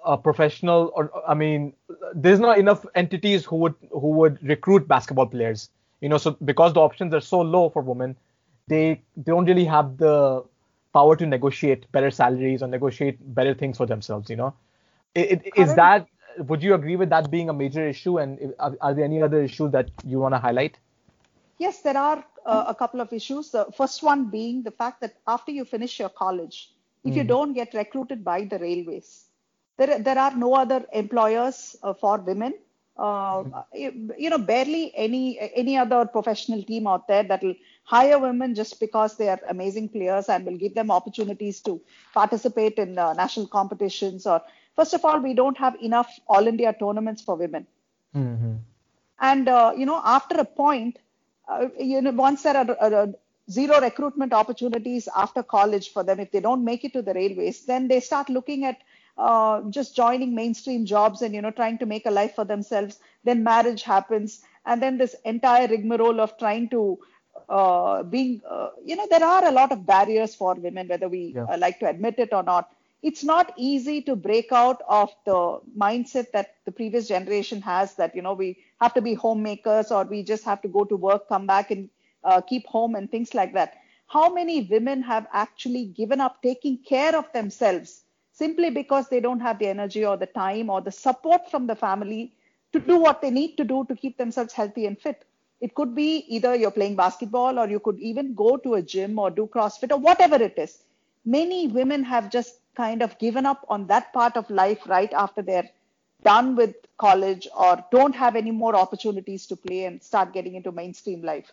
[0.03, 1.73] uh, professional or I mean,
[2.15, 5.69] there's not enough entities who would who would recruit basketball players.
[6.01, 8.15] You know, so because the options are so low for women,
[8.71, 10.43] they don't really have the
[10.93, 14.29] power to negotiate better salaries or negotiate better things for themselves.
[14.29, 14.53] You know,
[15.13, 16.07] it, it, is that
[16.37, 18.17] would you agree with that being a major issue?
[18.19, 20.79] And are, are there any other issues that you want to highlight?
[21.57, 23.51] Yes, there are uh, a couple of issues.
[23.51, 26.71] The first one being the fact that after you finish your college,
[27.03, 29.25] if you don't get recruited by the railways,
[29.77, 32.53] there, there are no other employers uh, for women.
[32.97, 38.17] Uh, you, you know, barely any any other professional team out there that will hire
[38.19, 41.81] women just because they are amazing players and will give them opportunities to
[42.13, 44.25] participate in uh, national competitions.
[44.25, 44.41] Or
[44.75, 47.67] first of all, we don't have enough All India tournaments for women
[48.15, 48.55] Mm-hmm.
[49.19, 50.97] and uh, you know after a point
[51.49, 53.07] uh, you know once there are uh,
[53.49, 57.65] zero recruitment opportunities after college for them if they don't make it to the railways
[57.65, 58.77] then they start looking at
[59.17, 62.99] uh, just joining mainstream jobs and you know trying to make a life for themselves
[63.23, 66.97] then marriage happens and then this entire rigmarole of trying to
[67.59, 71.23] uh, being uh, you know there are a lot of barriers for women whether we
[71.35, 71.47] Yeah.
[71.49, 72.71] uh, like to admit it or not.
[73.03, 75.37] It's not easy to break out of the
[75.85, 78.49] mindset that the previous generation has that you know we
[78.81, 81.89] have to be homemakers or we just have to go to work come back and
[82.23, 83.75] uh, keep home and things like that.
[84.07, 89.39] How many women have actually given up taking care of themselves simply because they don't
[89.39, 92.33] have the energy or the time or the support from the family
[92.73, 95.25] to do what they need to do to keep themselves healthy and fit
[95.61, 99.19] it could be either you're playing basketball or you could even go to a gym
[99.19, 100.79] or do crossfit or whatever it is
[101.25, 105.41] many women have just kind of given up on that part of life right after
[105.41, 105.69] they're
[106.23, 110.71] done with college or don't have any more opportunities to play and start getting into
[110.71, 111.51] mainstream life.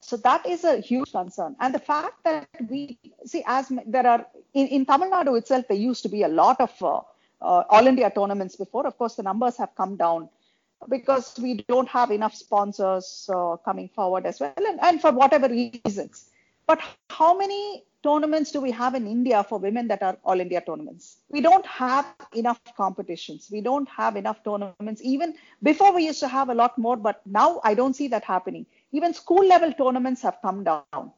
[0.00, 1.56] So that is a huge concern.
[1.60, 5.76] And the fact that we see, as there are in, in Tamil Nadu itself, there
[5.76, 7.00] used to be a lot of uh,
[7.42, 8.86] uh, All India tournaments before.
[8.86, 10.28] Of course, the numbers have come down
[10.88, 15.48] because we don't have enough sponsors uh, coming forward as well, and, and for whatever
[15.48, 16.30] reasons.
[16.66, 20.60] But how many tournaments do we have in India for women that are all India
[20.60, 21.18] tournaments?
[21.28, 23.48] We don't have enough competitions.
[23.50, 25.00] We don't have enough tournaments.
[25.02, 28.24] Even before we used to have a lot more, but now I don't see that
[28.24, 28.66] happening.
[28.92, 31.12] Even school level tournaments have come down.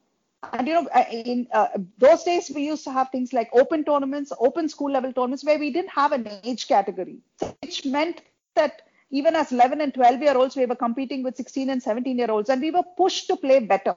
[0.52, 1.68] And you know, uh, in uh,
[1.98, 5.58] those days we used to have things like open tournaments, open school level tournaments, where
[5.58, 7.18] we didn't have an age category,
[7.60, 8.22] which meant
[8.54, 12.18] that even as 11 and 12 year olds, we were competing with 16 and 17
[12.18, 13.96] year olds, and we were pushed to play better.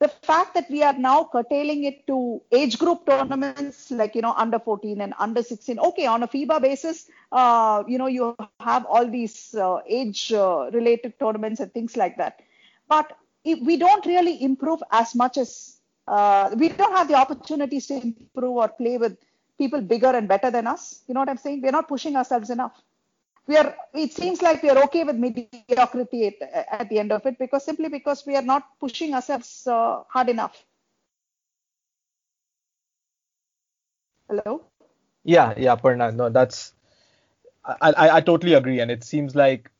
[0.00, 4.34] The fact that we are now curtailing it to age group tournaments like you know
[4.36, 8.84] under 14 and under 16 okay on a fiba basis uh, you know you have
[8.86, 12.40] all these uh, age uh, related tournaments and things like that.
[12.88, 15.76] But we don't really improve as much as
[16.08, 19.16] uh, we don't have the opportunities to improve or play with
[19.56, 21.02] people bigger and better than us.
[21.06, 21.62] You know what i'm saying?
[21.62, 22.72] We're not pushing ourselves enough
[23.46, 26.42] we are it seems like we are okay with mediocrity at,
[26.80, 30.28] at the end of it because simply because we are not pushing ourselves uh, hard
[30.28, 30.64] enough
[34.28, 34.62] hello
[35.24, 36.14] Yeah, yeah, Parna.
[36.14, 36.74] No, that's
[37.64, 39.70] I, I I totally agree, and it seems like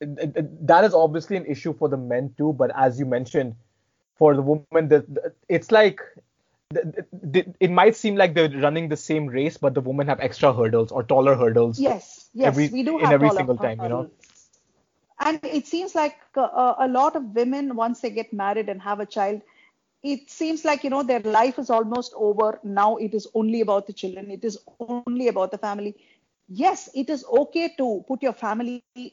[0.00, 2.52] it, it- it- that is obviously an issue for the men too.
[2.52, 3.54] But as you mentioned,
[4.16, 6.00] for the women, the, the- it's like
[6.72, 10.92] it might seem like they're running the same race, but the women have extra hurdles
[10.92, 11.80] or taller hurdles.
[11.80, 14.10] yes yes Every- we do in every single time, you know?
[15.20, 19.00] and it seems like uh, a lot of women once they get married and have
[19.00, 19.40] a child
[20.02, 23.86] it seems like you know their life is almost over now it is only about
[23.86, 25.94] the children it is only about the family
[26.48, 29.04] yes it is okay to put your family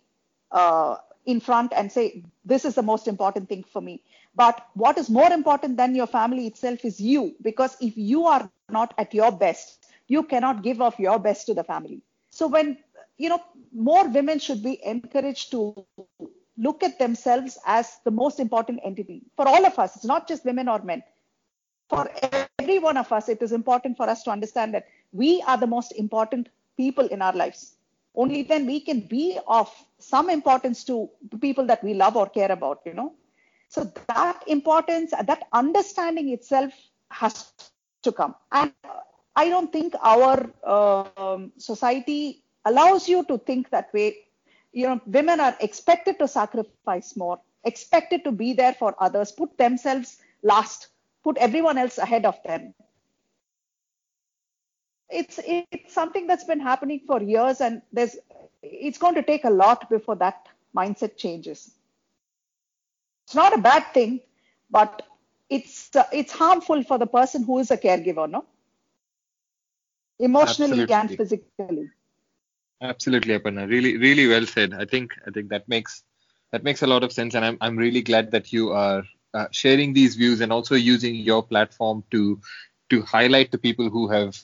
[0.51, 0.95] uh,
[1.33, 4.01] in front and say this is the most important thing for me
[4.35, 8.49] but what is more important than your family itself is you because if you are
[8.79, 12.77] not at your best you cannot give off your best to the family so when
[13.17, 13.41] you know
[13.73, 15.61] more women should be encouraged to
[16.57, 19.95] look at themselves as the most important entity for all of us.
[19.95, 21.03] It's not just women or men.
[21.89, 22.09] For
[22.59, 25.67] every one of us, it is important for us to understand that we are the
[25.67, 27.76] most important people in our lives.
[28.17, 32.51] Only then we can be of some importance to people that we love or care
[32.51, 33.13] about, you know.
[33.69, 36.73] So that importance, that understanding itself
[37.11, 37.53] has
[38.03, 38.35] to come.
[38.51, 38.73] And
[39.35, 44.27] I don't think our uh, society allows you to think that way
[44.77, 49.57] you know, women are expected to sacrifice more, expected to be there for others, put
[49.57, 50.89] themselves last,
[51.23, 52.75] put everyone else ahead of them.
[55.09, 58.17] It's it's something that's been happening for years, and there's
[58.61, 61.71] it's going to take a lot before that mindset changes.
[63.25, 64.21] It's not a bad thing,
[64.69, 65.01] but
[65.49, 68.45] it's uh, it's harmful for the person who is a caregiver, no?
[70.19, 70.95] Emotionally Absolutely.
[70.95, 71.89] and physically.
[72.81, 73.69] Absolutely, Aparna.
[73.69, 74.73] Really, really well said.
[74.73, 76.03] I think I think that makes
[76.51, 79.47] that makes a lot of sense, and I'm I'm really glad that you are uh,
[79.51, 82.41] sharing these views and also using your platform to
[82.89, 84.37] to highlight the people who have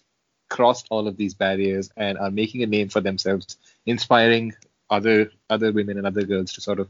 [0.56, 4.54] crossed all of these barriers and are making a name for themselves, inspiring
[4.89, 5.18] other
[5.50, 6.88] other women and other girls to sort of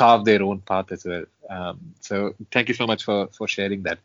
[0.00, 1.24] carve their own path as well.
[1.48, 3.98] Um, so thank you so much for for sharing that.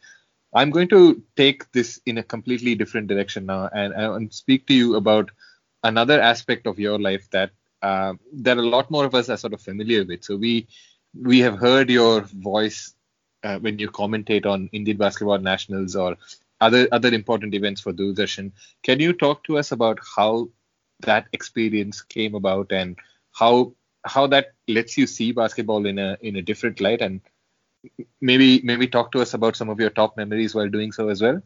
[0.60, 1.02] I'm going to
[1.36, 5.30] take this in a completely different direction now and, and speak to you about
[5.84, 7.52] another aspect of your life that
[7.82, 8.14] uh,
[8.48, 10.24] that a lot more of us are sort of familiar with.
[10.30, 10.68] So we
[11.32, 12.94] we have heard your voice
[13.44, 16.18] uh, when you commentate on Indian basketball nationals or
[16.62, 18.52] other other important events for Doordarshan.
[18.84, 20.50] Can you talk to us about how
[21.02, 22.98] that experience came about and
[23.32, 23.74] how
[24.06, 27.02] how that lets you see basketball in a in a different light?
[27.02, 27.22] And
[28.22, 31.22] maybe maybe talk to us about some of your top memories while doing so as
[31.22, 31.42] well.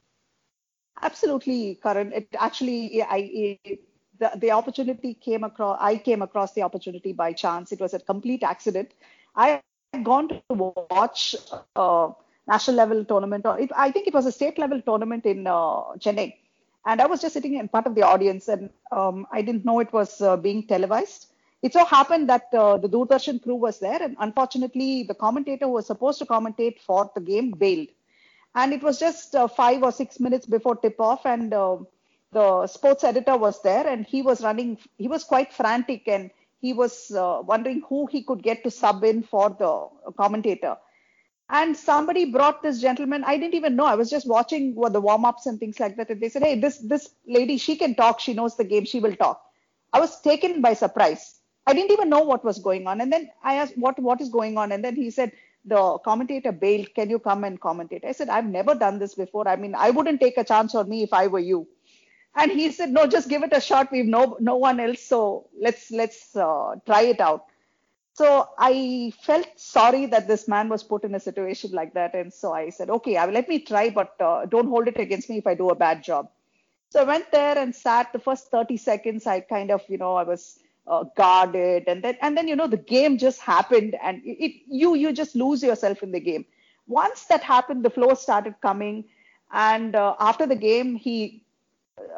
[1.02, 2.14] Absolutely karan.
[2.14, 3.80] It actually i it,
[4.20, 7.72] the, the opportunity came across i came across the opportunity by chance.
[7.72, 8.94] It was a complete accident.
[9.36, 9.62] I
[9.94, 11.36] had gone to watch
[11.76, 12.10] a
[12.48, 15.82] national level tournament or it, i think it was a state level tournament in uh,
[16.04, 16.30] chennai
[16.86, 19.80] and i was just sitting in part of the audience and um, i didn't know
[19.80, 21.28] it was uh, being televised
[21.64, 25.72] it so happened that uh, the Doordarshan crew was there, and unfortunately, the commentator who
[25.72, 27.88] was supposed to commentate for the game bailed.
[28.54, 31.54] And it was just five or six minutes before tip off, and
[32.34, 34.78] the sports editor was there, and he was running.
[34.98, 39.04] He was quite frantic, and he was uh, wondering who he could get to sub
[39.06, 40.76] in for the commentator.
[41.54, 43.24] And somebody brought this gentleman.
[43.24, 43.86] I didn't even know.
[43.86, 46.10] I was just watching what the warm ups and things like that.
[46.10, 48.20] And they said, "Hey, this this lady, she can talk.
[48.20, 48.84] She knows the game.
[48.86, 49.42] She will talk."
[49.94, 51.40] I was taken by surprise.
[51.66, 53.00] I didn't even know what was going on.
[53.00, 54.72] And then I asked, what, what is going on?
[54.72, 55.32] And then he said,
[55.66, 56.94] the commentator bailed.
[56.94, 58.04] Can you come and commentate?
[58.04, 59.48] I said, I've never done this before.
[59.48, 61.68] I mean, I wouldn't take a chance on me if I were you.
[62.36, 63.92] And he said, no, just give it a shot.
[63.92, 65.02] We've no, no one else.
[65.02, 67.46] So let's, let's uh, try it out.
[68.14, 72.14] So I felt sorry that this man was put in a situation like that.
[72.14, 75.38] And so I said, okay, let me try, but uh, don't hold it against me
[75.40, 76.30] if I do a bad job.
[76.90, 79.26] So I went there and sat the first 30 seconds.
[79.26, 82.68] I kind of, you know, I was uh, guarded and then and then you know
[82.68, 86.46] the game just happened and it, it, you you just lose yourself in the game
[86.88, 89.06] once that happened the flow started coming
[89.54, 91.44] and uh, after the game he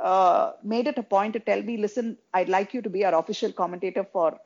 [0.04, 3.16] uh, made it a point to tell me listen i'd like you to be our
[3.20, 4.40] official commentator for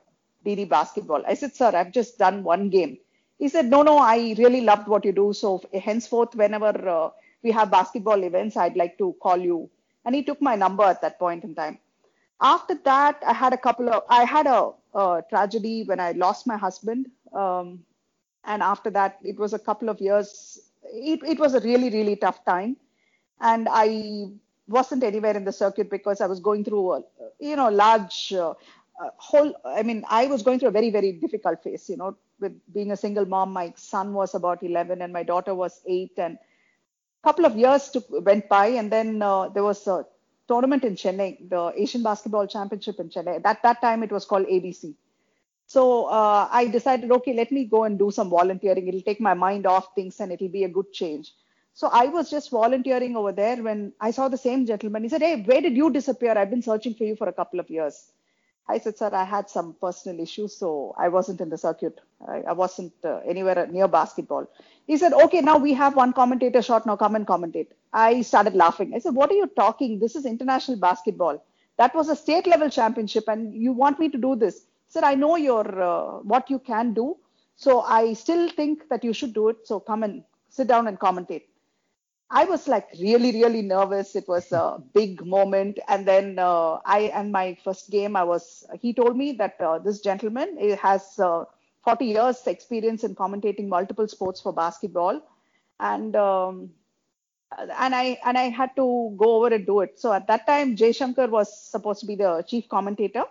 [0.45, 2.97] dd basketball i said sir i've just done one game
[3.37, 7.09] he said no no i really loved what you do so henceforth whenever uh,
[7.43, 9.69] we have basketball events i'd like to call you
[10.05, 11.77] and he took my number at that point in time
[12.41, 16.47] after that, I had a couple of, I had a, a tragedy when I lost
[16.47, 17.07] my husband.
[17.33, 17.83] Um,
[18.45, 20.59] and after that, it was a couple of years.
[20.83, 22.77] It, it was a really, really tough time.
[23.41, 24.27] And I
[24.67, 27.03] wasn't anywhere in the circuit because I was going through a,
[27.39, 28.53] you know, large uh,
[29.17, 32.53] whole, I mean, I was going through a very, very difficult phase, you know, with
[32.73, 33.53] being a single mom.
[33.53, 36.13] My son was about 11 and my daughter was eight.
[36.17, 36.37] And
[37.23, 38.67] a couple of years took, went by.
[38.67, 40.05] And then uh, there was a
[40.47, 43.41] tournament in Chennai, the Asian Basketball Championship in Chennai.
[43.43, 44.95] At that time, it was called ABC.
[45.65, 48.87] So uh, I decided, okay, let me go and do some volunteering.
[48.87, 51.33] It'll take my mind off things and it'll be a good change.
[51.73, 55.03] So I was just volunteering over there when I saw the same gentleman.
[55.03, 56.37] He said, Hey, where did you disappear?
[56.37, 58.11] I've been searching for you for a couple of years.
[58.69, 61.99] I said, sir, I had some personal issues, so I wasn't in the circuit.
[62.27, 64.47] I, I wasn't uh, anywhere near basketball.
[64.85, 66.85] He said, okay, now we have one commentator shot.
[66.85, 67.69] Now come and commentate.
[67.93, 68.93] I started laughing.
[68.93, 69.99] I said, what are you talking?
[69.99, 71.43] This is international basketball.
[71.77, 74.55] That was a state level championship, and you want me to do this?
[74.59, 77.17] He said, I know your uh, what you can do,
[77.55, 79.65] so I still think that you should do it.
[79.65, 81.43] So come and sit down and commentate.
[82.31, 84.15] I was like really, really nervous.
[84.15, 85.79] It was a big moment.
[85.87, 89.79] And then uh, I, and my first game, I was, he told me that uh,
[89.79, 91.45] this gentleman has uh,
[91.83, 95.21] 40 years experience in commentating multiple sports for basketball.
[95.79, 96.69] And, um,
[97.57, 99.99] and I, and I had to go over and do it.
[99.99, 103.23] So at that time, Jay Shankar was supposed to be the chief commentator.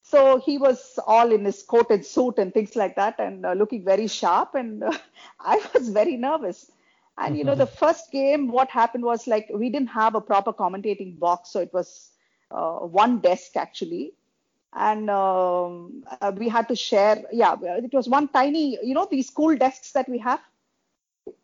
[0.00, 3.52] So he was all in his coat and suit and things like that and uh,
[3.52, 4.54] looking very sharp.
[4.54, 4.82] And
[5.40, 6.70] I was very nervous
[7.16, 10.52] and you know, the first game, what happened was like we didn't have a proper
[10.52, 12.10] commentating box, so it was
[12.50, 14.14] uh, one desk actually,
[14.72, 17.22] and um, uh, we had to share.
[17.32, 20.40] Yeah, it was one tiny, you know, these school desks that we have.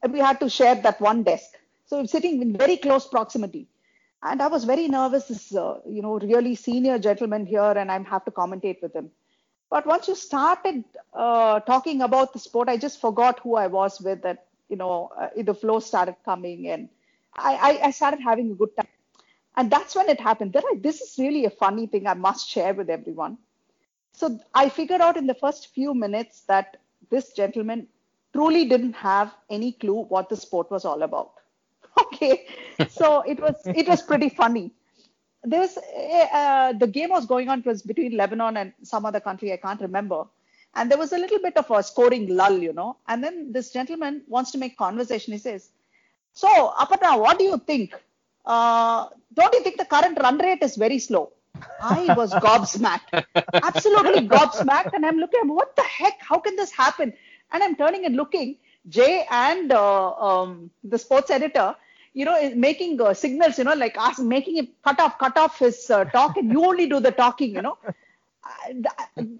[0.08, 1.50] We had to share that one desk,
[1.86, 3.68] so sitting in very close proximity.
[4.22, 5.28] And I was very nervous.
[5.28, 9.10] This, uh, you know, really senior gentleman here, and I have to commentate with him.
[9.70, 14.00] But once you started uh, talking about the sport, I just forgot who I was
[14.00, 14.22] with.
[14.22, 16.88] That you know, uh, the flow started coming and
[17.36, 18.88] I, I, started having a good time.
[19.56, 20.56] And that's when it happened.
[20.56, 23.38] I, this is really a funny thing I must share with everyone.
[24.12, 26.78] So I figured out in the first few minutes that
[27.10, 27.88] this gentleman
[28.32, 31.32] truly didn't have any clue what the sport was all about.
[32.00, 32.46] Okay,
[32.88, 34.72] so it was it was pretty funny.
[35.42, 37.60] There was uh, the game was going on.
[37.60, 40.24] It was between Lebanon and some other country I can't remember
[40.74, 42.96] and there was a little bit of a scoring lull, you know.
[43.08, 45.32] And then this gentleman wants to make conversation.
[45.32, 45.70] He says,
[46.32, 46.48] So,
[46.78, 47.94] Aparna, what do you think?
[48.44, 51.32] Uh, don't you think the current run rate is very slow?
[51.80, 54.92] I was gobsmacked, absolutely gobsmacked.
[54.94, 56.20] And I'm looking, what the heck?
[56.20, 57.12] How can this happen?
[57.52, 58.56] And I'm turning and looking.
[58.88, 61.74] Jay and uh, um, the sports editor,
[62.14, 65.36] you know, is making uh, signals, you know, like ask, making him cut off, cut
[65.36, 67.76] off his uh, talk, and you only do the talking, you know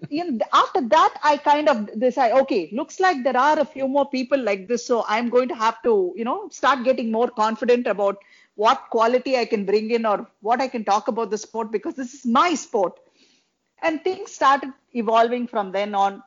[0.09, 3.87] you know, after that, I kind of decide, okay, looks like there are a few
[3.87, 7.29] more people like this, so I'm going to have to, you know, start getting more
[7.29, 8.17] confident about
[8.55, 11.95] what quality I can bring in or what I can talk about the sport because
[11.95, 12.99] this is my sport.
[13.81, 16.21] And things started evolving from then on.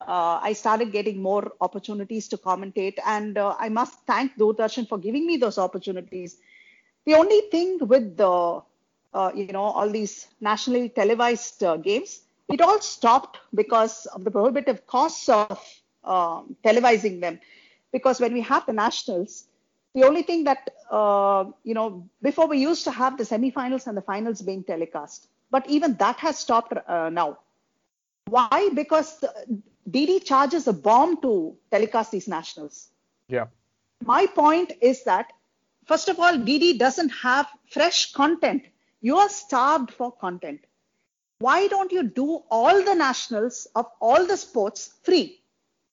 [0.00, 4.96] Uh, I started getting more opportunities to commentate, and uh, I must thank Doordarshan for
[4.96, 6.36] giving me those opportunities.
[7.04, 8.62] The only thing with the
[9.14, 14.30] uh, you know, all these nationally televised uh, games, it all stopped because of the
[14.30, 15.58] prohibitive costs of
[16.04, 17.40] um, televising them.
[17.92, 19.44] Because when we have the nationals,
[19.94, 23.96] the only thing that, uh, you know, before we used to have the semifinals and
[23.96, 27.38] the finals being telecast, but even that has stopped uh, now.
[28.26, 28.70] Why?
[28.74, 29.24] Because
[29.90, 32.88] DD charges a bomb to telecast these nationals.
[33.28, 33.46] Yeah.
[34.04, 35.32] My point is that,
[35.86, 38.64] first of all, DD doesn't have fresh content
[39.00, 40.60] you are starved for content.
[41.40, 45.40] Why don't you do all the nationals of all the sports free?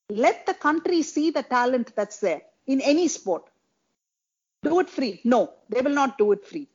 [0.10, 3.44] Let the country see the talent that's there in any sport.
[4.64, 5.22] Do it free.
[5.24, 6.68] No, they will not do it free.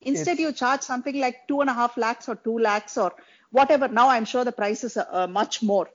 [0.00, 3.14] Instead, you charge something like two and a half lakhs or two lakhs or
[3.50, 3.88] whatever.
[3.88, 5.88] Now I'm sure the prices are uh, much more.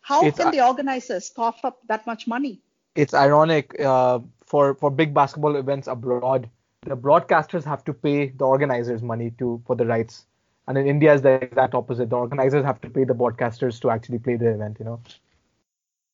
[0.00, 2.60] How can the organizers cough up that much money?
[2.94, 6.48] It's ironic uh, for for big basketball events abroad
[6.86, 10.26] the broadcasters have to pay the organizers money to for the rights.
[10.66, 12.10] And in India is the exact opposite.
[12.10, 15.00] The organizers have to pay the broadcasters to actually play the event, you know.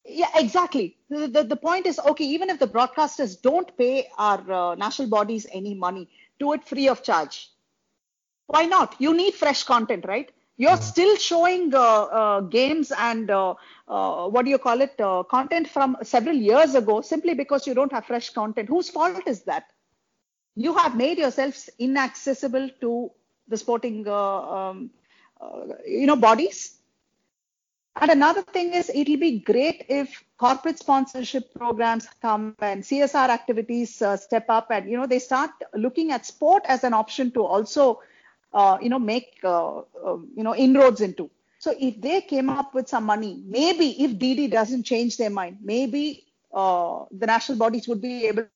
[0.04, 0.96] Yeah, exactly.
[1.08, 5.08] The, the, the point is, okay, even if the broadcasters don't pay our uh, national
[5.08, 6.08] bodies any money,
[6.40, 7.50] do it free of charge.
[8.46, 8.96] Why not?
[8.98, 10.32] You need fresh content, right?
[10.56, 10.82] You're mm-hmm.
[10.82, 13.54] still showing uh, uh, games and uh,
[13.86, 15.00] uh, what do you call it?
[15.00, 18.68] Uh, content from several years ago simply because you don't have fresh content.
[18.68, 19.70] Whose fault is that?
[20.56, 23.10] You have made yourselves inaccessible to
[23.48, 24.90] the sporting uh, um,
[25.40, 26.76] uh, you know bodies.
[28.00, 34.00] And another thing is it'll be great if corporate sponsorship programs come and csr activities
[34.00, 37.44] uh, step up and you know they start looking at sport as an option to
[37.44, 38.00] also
[38.54, 41.30] uh, you know make uh, uh, you know inroads into.
[41.58, 45.58] So if they came up with some money maybe if dd doesn't change their mind
[45.62, 48.46] maybe the national bodies would be able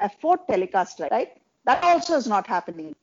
[0.00, 1.32] afford telecast right?
[1.64, 2.94] That also is not happening.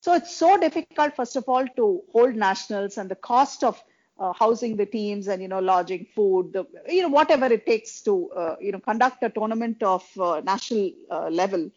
[0.00, 3.82] So it's so difficult first of all to hold nationals and the cost of
[4.18, 8.00] uh, housing the teams and you know lodging food the, you know whatever it takes
[8.02, 11.70] to uh, you know conduct a tournament of uh, national uh, level.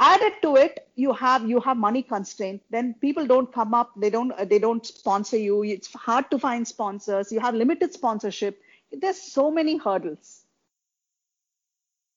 [0.00, 4.10] Added to it you have you have money constraint then people don't come up they
[4.10, 5.62] don't they don't sponsor you.
[5.62, 7.30] It's hard to find sponsors.
[7.30, 8.60] You have limited sponsorship.
[8.90, 10.37] There's so many hurdles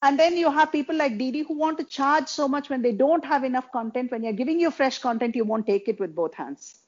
[0.02, 2.91] and then you have people like DD who want to charge so much when they
[2.91, 4.12] don't have enough content.
[4.12, 6.80] When you're giving you fresh content you won't take it with both hands.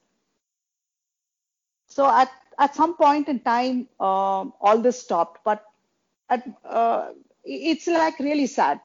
[1.86, 5.40] So at at some point in time uh, all this stopped.
[5.44, 5.64] But
[6.28, 7.12] at, uh,
[7.44, 8.80] it's like really sad.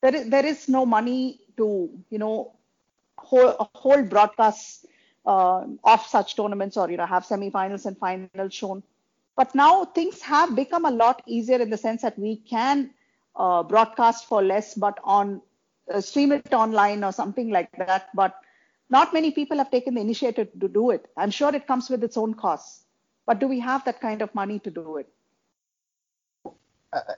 [0.00, 2.52] There is, there is no money to you know
[3.18, 4.86] hold, hold broadcasts
[5.26, 8.82] uh, of such tournaments or you know have semifinals and finals shown
[9.38, 12.90] but now things have become a lot easier in the sense that we can
[13.36, 15.40] uh, broadcast for less but on
[15.92, 18.34] uh, stream it online or something like that but
[18.90, 22.02] not many people have taken the initiative to do it i'm sure it comes with
[22.10, 22.84] its own costs
[23.26, 25.08] but do we have that kind of money to do it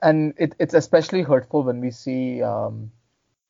[0.02, 2.90] and it, it's especially hurtful when we see um,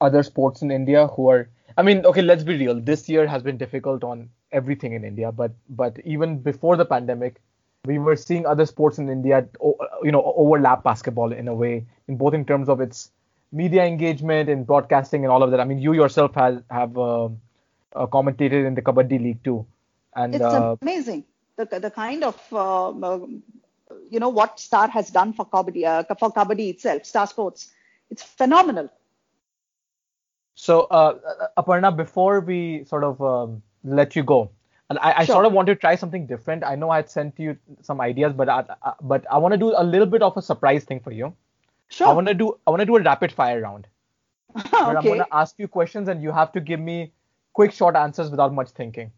[0.01, 1.49] other sports in India who are.
[1.77, 2.81] I mean, okay, let's be real.
[2.81, 7.41] This year has been difficult on everything in India, but but even before the pandemic,
[7.85, 9.47] we were seeing other sports in India,
[10.03, 13.11] you know, overlap basketball in a way, in both in terms of its
[13.53, 15.61] media engagement and broadcasting and all of that.
[15.61, 19.67] I mean, you yourself have have uh, uh, commentated in the Kabaddi League too,
[20.15, 21.25] and it's uh, amazing
[21.57, 22.93] the the kind of uh,
[24.11, 27.73] you know what Star has done for Kabaddi, uh, for Kabaddi itself, Star Sports.
[28.11, 28.91] It's phenomenal.
[30.55, 34.51] So, uh, Aparna, before we sort of um, let you go,
[34.91, 35.35] and I, I sure.
[35.35, 36.65] sort of want to try something different.
[36.65, 39.59] I know I had sent you some ideas, but I, I but I want to
[39.59, 41.33] do a little bit of a surprise thing for you.
[41.89, 42.09] Sure.
[42.09, 43.87] I want to do I want to do a rapid fire round.
[44.57, 44.77] okay.
[44.77, 47.13] I'm going to ask you questions, and you have to give me
[47.53, 49.13] quick, short answers without much thinking.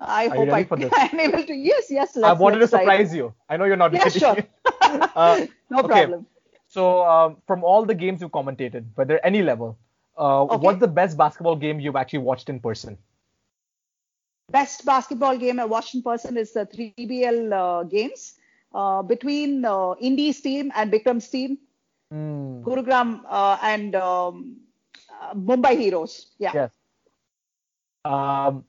[0.00, 0.60] I Are hope I
[1.12, 1.54] am able to.
[1.54, 2.16] Yes, yes.
[2.16, 3.32] I wanted to surprise you.
[3.48, 4.36] I know you're not yeah, Sure.
[4.82, 5.88] uh, no okay.
[5.88, 6.26] problem.
[6.66, 9.78] So, um, from all the games you commentated, whether any level,
[10.18, 10.56] uh, okay.
[10.56, 12.98] what's the best basketball game you've actually watched in person?
[14.50, 18.34] Best basketball game I watched in person is the 3BL uh, games
[18.74, 21.58] uh, between uh, Indies team and Bikram's team,
[22.12, 22.62] mm.
[22.62, 24.56] Gurugram uh, and um,
[25.34, 26.28] Mumbai Heroes.
[26.38, 26.52] Yeah.
[26.54, 26.72] Yes.
[28.04, 28.64] Um,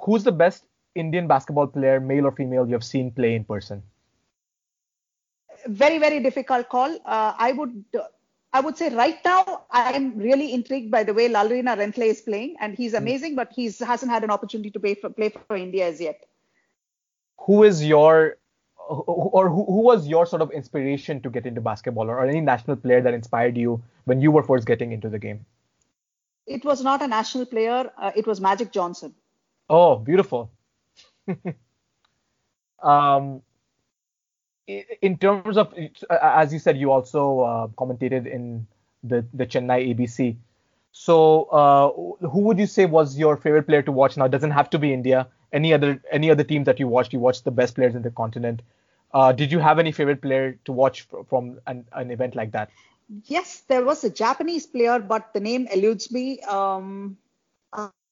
[0.00, 3.82] who's the best Indian basketball player, male or female, you have seen play in person?
[5.66, 6.94] Very, very difficult call.
[7.04, 7.84] Uh, I would,
[8.54, 12.20] I would say right now I am really intrigued by the way Lalrina Rentley is
[12.20, 12.98] playing, and he's hmm.
[12.98, 16.24] amazing, but he hasn't had an opportunity to play for, play for India as yet.
[17.40, 18.36] Who is your
[18.88, 22.76] or who, who was your sort of inspiration to get into basketball or any national
[22.76, 25.44] player that inspired you when you were first getting into the game?
[26.46, 27.90] It was not a national player.
[27.96, 29.14] Uh, it was Magic Johnson.
[29.70, 30.50] Oh, beautiful.
[32.82, 33.42] um,
[34.66, 35.74] in terms of,
[36.10, 38.66] as you said, you also uh, commentated in
[39.02, 40.36] the the Chennai ABC.
[40.92, 44.16] So, uh, who would you say was your favorite player to watch?
[44.16, 45.26] Now, it doesn't have to be India.
[45.52, 47.12] Any other any other team that you watched?
[47.12, 48.62] You watched the best players in the continent.
[49.12, 52.70] Uh, did you have any favorite player to watch from an, an event like that?
[53.26, 56.40] Yes, there was a Japanese player, but the name eludes me.
[56.40, 57.16] Um,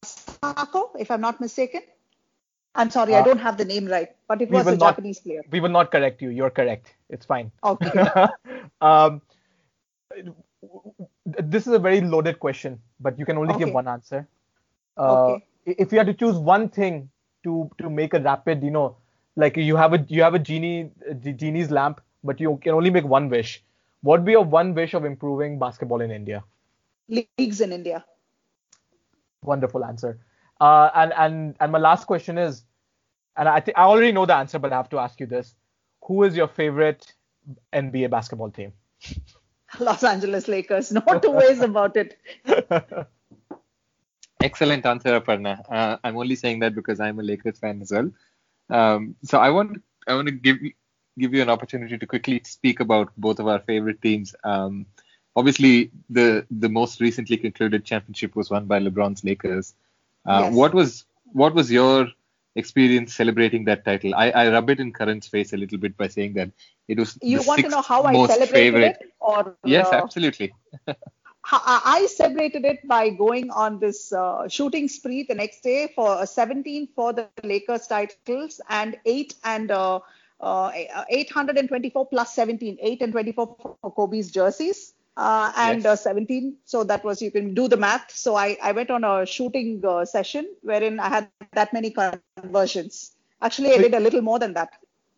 [0.04, 1.82] Sako, if I'm not mistaken.
[2.74, 5.20] I'm sorry, uh, I don't have the name right, but it was a not, Japanese
[5.20, 5.42] player.
[5.50, 6.30] We will not correct you.
[6.30, 6.94] You're correct.
[7.10, 7.52] It's fine.
[7.62, 8.06] Okay.
[8.80, 9.20] um,
[11.24, 13.64] this is a very loaded question, but you can only okay.
[13.64, 14.26] give one answer.
[14.96, 15.44] Uh, okay.
[15.66, 17.10] If you had to choose one thing
[17.44, 18.96] to to make a rapid, you know,
[19.36, 23.04] like you have a you have a genie genie's lamp, but you can only make
[23.04, 23.62] one wish.
[24.02, 26.42] What would be your one wish of improving basketball in India?
[27.08, 28.04] Leagues in India.
[29.42, 30.18] Wonderful answer.
[30.62, 32.62] Uh, and and and my last question is,
[33.36, 35.56] and I think I already know the answer, but I have to ask you this:
[36.06, 37.14] Who is your favorite
[37.72, 38.72] NBA basketball team?
[39.80, 40.92] Los Angeles Lakers.
[40.98, 42.16] No two ways about it.
[44.40, 45.64] Excellent answer, Aparna.
[45.68, 48.12] Uh, I'm only saying that because I'm a Lakers fan as well.
[48.70, 50.58] Um, so I want I want to give
[51.18, 54.36] give you an opportunity to quickly speak about both of our favorite teams.
[54.44, 54.86] Um,
[55.34, 59.74] obviously the the most recently concluded championship was won by LeBron's Lakers.
[60.26, 60.54] Uh, yes.
[60.54, 62.08] What was what was your
[62.54, 64.14] experience celebrating that title?
[64.14, 66.50] I, I rub it in Karan's face a little bit by saying that
[66.88, 67.18] it was.
[67.22, 68.98] You want to know how I celebrated favorite.
[69.00, 70.52] it, or yes, uh, absolutely.
[71.44, 76.88] I celebrated it by going on this uh, shooting spree the next day for 17
[76.94, 79.98] for the Lakers titles and eight and uh,
[80.40, 80.70] uh
[81.08, 85.86] 824 plus 17, 8 and 24 for Kobe's jerseys uh, and yes.
[85.86, 86.56] uh, 17.
[86.64, 88.10] So that was, you can do the math.
[88.14, 93.12] So I, I went on a shooting uh, session wherein I had that many conversions.
[93.40, 94.70] Actually, I did a little more than that.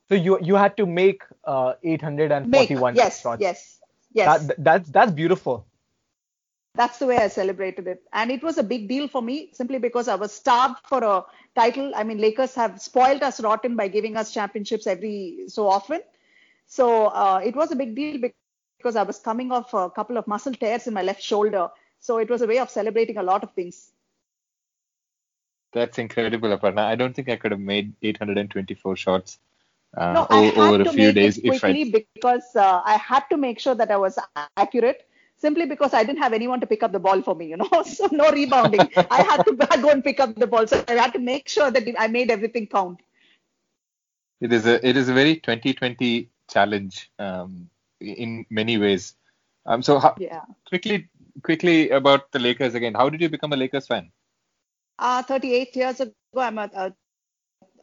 [0.09, 2.51] So you you had to make uh, 841
[2.93, 3.41] make, yes, shots.
[3.41, 3.81] Yes,
[4.13, 4.47] yes.
[4.47, 5.67] That, that's that's beautiful.
[6.75, 8.03] that's the way I celebrated it.
[8.13, 11.25] And it was a big deal for me simply because I was starved for a
[11.55, 11.93] title.
[11.95, 16.01] I mean, Lakers have spoiled us rotten by giving us championships every so often.
[16.67, 18.21] So uh, it was a big deal
[18.85, 21.71] because I was coming off a couple of muscle tears in my left shoulder.
[22.01, 23.93] So it was a way of celebrating a lot of things.
[25.73, 26.81] That's incredible, Aparna.
[26.81, 29.39] I don't think I could have made 824 shots
[29.97, 32.97] uh, no, o- I had over a few days if I quickly because uh, I
[32.97, 34.19] had to make sure that I was
[34.57, 35.09] accurate.
[35.37, 37.83] Simply because I didn't have anyone to pick up the ball for me, you know,
[37.85, 38.91] so no rebounding.
[39.11, 41.71] I had to go and pick up the ball, so I had to make sure
[41.71, 43.01] that I made everything count.
[44.41, 47.71] It is a it is a very 2020 challenge um,
[48.07, 49.15] in many ways.
[49.67, 50.45] Um, so how, Yeah.
[50.69, 51.09] quickly
[51.43, 52.95] quickly about the Lakers again.
[52.95, 54.11] How did you become a Lakers fan?
[54.99, 56.91] Uh, 38 years ago, I'm a, uh,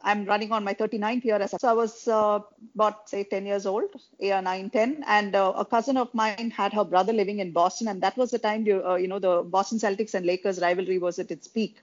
[0.02, 1.36] I'm running on my 39th year.
[1.36, 2.40] As a, so I was uh,
[2.74, 6.72] about say 10 years old, yeah, 9, 10, and uh, a cousin of mine had
[6.72, 9.42] her brother living in Boston, and that was the time you, uh, you know the
[9.42, 11.80] Boston Celtics and Lakers rivalry was at its peak.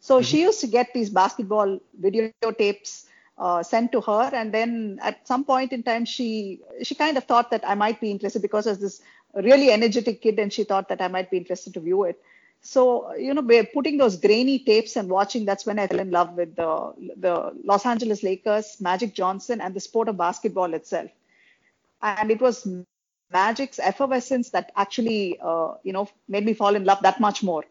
[0.00, 3.06] So she used to get these basketball videotapes
[3.36, 7.24] uh, sent to her, and then at some point in time, she she kind of
[7.24, 9.02] thought that I might be interested because I was this
[9.34, 12.20] really energetic kid, and she thought that I might be interested to view it.
[12.60, 16.10] So you know, by putting those grainy tapes and watching, that's when I fell in
[16.10, 21.10] love with the the Los Angeles Lakers, Magic Johnson, and the sport of basketball itself.
[22.02, 22.66] And it was
[23.32, 27.64] Magic's effervescence that actually, uh, you know, made me fall in love that much more.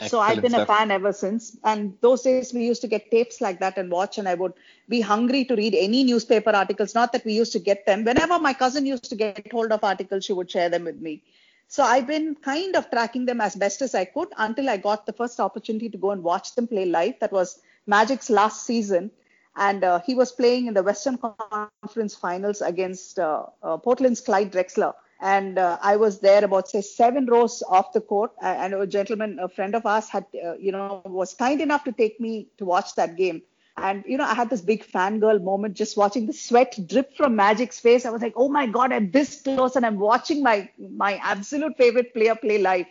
[0.00, 1.56] So I've Excellent been a fan ever since.
[1.64, 4.54] And those days we used to get tapes like that and watch, and I would
[4.88, 6.94] be hungry to read any newspaper articles.
[6.94, 8.04] Not that we used to get them.
[8.04, 11.22] Whenever my cousin used to get hold of articles, she would share them with me.
[11.68, 15.04] So I've been kind of tracking them as best as I could until I got
[15.04, 17.18] the first opportunity to go and watch them play live.
[17.20, 19.10] That was Magic's last season.
[19.56, 24.52] And uh, he was playing in the Western Conference Finals against uh, uh, Portland's Clyde
[24.52, 24.94] Drexler.
[25.22, 28.32] And uh, I was there about say seven rows off the court.
[28.42, 31.92] And a gentleman, a friend of ours, had uh, you know was kind enough to
[31.92, 33.42] take me to watch that game.
[33.76, 37.36] And you know, I had this big fangirl moment just watching the sweat drip from
[37.36, 38.04] Magic's face.
[38.04, 41.76] I was like, oh my god, I'm this close, and I'm watching my my absolute
[41.78, 42.86] favorite player play live.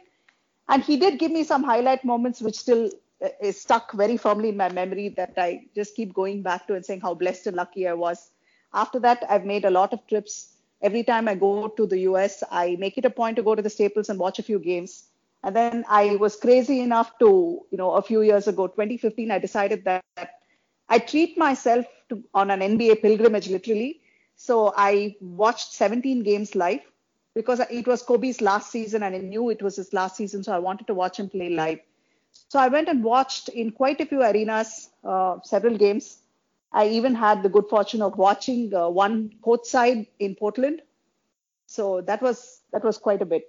[0.70, 2.90] And he did give me some highlight moments, which still
[3.22, 6.76] uh, is stuck very firmly in my memory that I just keep going back to
[6.76, 8.32] and saying how blessed and lucky I was.
[8.74, 10.51] After that, I've made a lot of trips.
[10.82, 13.62] Every time I go to the US, I make it a point to go to
[13.62, 15.06] the Staples and watch a few games.
[15.44, 19.40] And then I was crazy enough to, you know, a few years ago, 2015, I
[19.40, 20.04] decided that
[20.90, 24.02] I treat myself to, on an NBA pilgrimage, literally.
[24.36, 26.82] So I watched 17 games live
[27.34, 30.44] because it was Kobe's last season and I knew it was his last season.
[30.44, 31.80] So I wanted to watch him play live.
[32.50, 36.21] So I went and watched in quite a few arenas, uh, several games.
[36.72, 40.82] I even had the good fortune of watching uh, one courtside in Portland.
[41.68, 43.46] So that was that was quite a bit.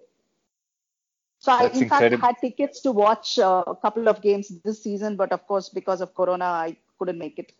[1.38, 2.20] So I, That's in fact, incredible.
[2.20, 6.00] had tickets to watch uh, a couple of games this season, but of course, because
[6.00, 7.52] of Corona, I couldn't make it.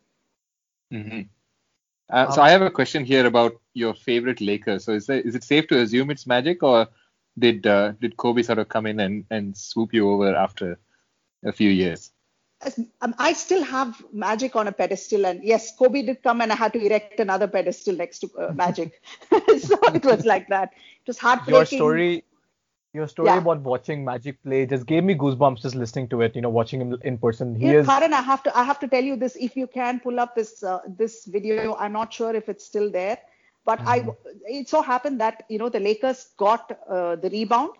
[0.91, 1.23] hmm
[2.11, 4.85] Uh, so I have a question here about your favorite Lakers.
[4.85, 6.89] So is there, is it safe to assume it's Magic, or
[7.39, 10.79] did uh, did Kobe sort of come in and, and swoop you over after
[11.45, 12.12] a few years?
[13.01, 16.57] Um, I still have Magic on a pedestal, and yes, Kobe did come, and I
[16.57, 18.91] had to erect another pedestal next to uh, Magic.
[19.59, 20.71] so it was like that.
[20.71, 21.47] It was heartbreaking.
[21.47, 22.25] Your story,
[22.93, 23.37] your story Yeah.
[23.37, 26.35] about watching Magic play just gave me goosebumps just listening to it.
[26.37, 27.55] You know, watching him in person.
[27.55, 27.91] He Yeah, is.
[27.91, 29.37] Karan, I have to I have to tell you this.
[29.37, 32.83] If you can pull up this uh, this video, I'm not sure if it's still
[32.83, 33.07] there,
[33.59, 33.97] but I
[34.41, 37.71] it so happened that you know the Lakers got uh, the rebound,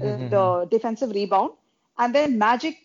[0.00, 1.52] uh, Mhm, the defensive rebound,
[1.98, 2.76] and then Magic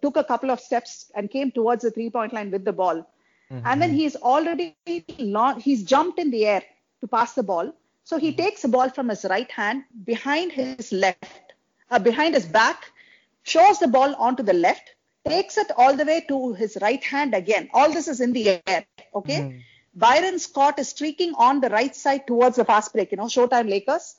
[0.00, 3.06] took a couple of steps and came towards the three point line with the ball,
[3.50, 4.76] mhm, and then he's already
[5.18, 6.62] long, he's jumped in the air
[7.00, 7.72] to pass the ball.
[8.04, 11.52] So he takes the ball from his right hand behind his left,
[11.90, 12.90] uh, behind his back,
[13.42, 14.94] shows the ball onto the left,
[15.28, 17.68] takes it all the way to his right hand again.
[17.72, 19.40] All this is in the air, okay?
[19.40, 19.62] Mhm.
[19.94, 23.68] Byron Scott is streaking on the right side towards the fast break, you know, Showtime
[23.68, 24.16] Lakers.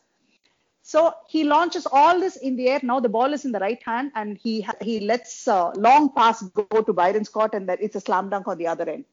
[0.85, 2.81] So he launches all this in the air.
[2.83, 6.81] Now the ball is in the right hand, and he he lets long pass go
[6.81, 9.05] to Byron Scott, and that it's a slam dunk on the other end.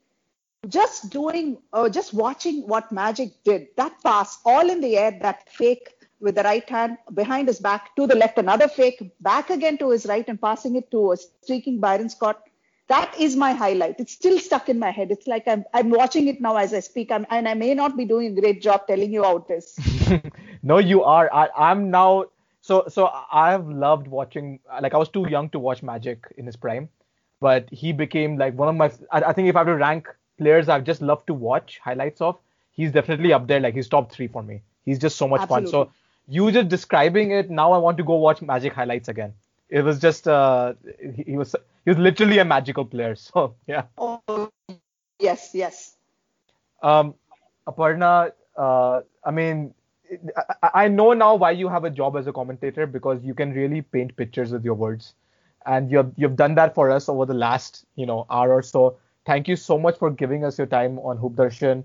[0.69, 3.69] Just doing, uh, just watching what Magic did.
[3.77, 7.95] That pass, all in the air, that fake with the right hand behind his back
[7.97, 11.17] to the left, another fake back again to his right, and passing it to a
[11.17, 12.43] streaking Byron Scott.
[12.89, 14.01] That is my highlight.
[14.01, 15.13] It's still stuck in my head.
[15.13, 17.97] It's like I'm I'm watching it now as I speak, I'm, and I may not
[17.97, 19.79] be doing a great job telling you out this.
[20.63, 21.33] no, you are.
[21.33, 22.27] I, I'm now.
[22.63, 24.61] So, so I have loved watching.
[24.81, 26.89] Like, I was too young to watch Magic in his prime,
[27.41, 28.91] but he became like one of my.
[29.11, 30.09] I, I think if I have to rank
[30.39, 32.39] players I've just loved to watch highlights of,
[32.73, 33.61] he's definitely up there.
[33.61, 34.63] Like, he's top three for me.
[34.85, 35.67] He's just so much fun.
[35.67, 35.93] So, Absolutely.
[36.29, 37.51] you just describing it.
[37.51, 39.35] Now I want to go watch Magic highlights again.
[39.69, 40.75] It was just uh,
[41.17, 41.55] he, he was
[41.85, 43.15] he was literally a magical player.
[43.27, 43.85] So yeah.
[43.97, 44.51] Oh,
[45.19, 45.97] yes, yes.
[46.83, 47.15] Um,
[47.67, 49.75] Aparna, uh, I mean,
[50.75, 53.83] I, know now why you have a job as a commentator because you can really
[53.83, 55.15] paint pictures with your words,
[55.67, 58.97] and you've you've done that for us over the last you know hour or so.
[59.27, 61.85] Thank you so much for giving us your time on Hoop Darshan.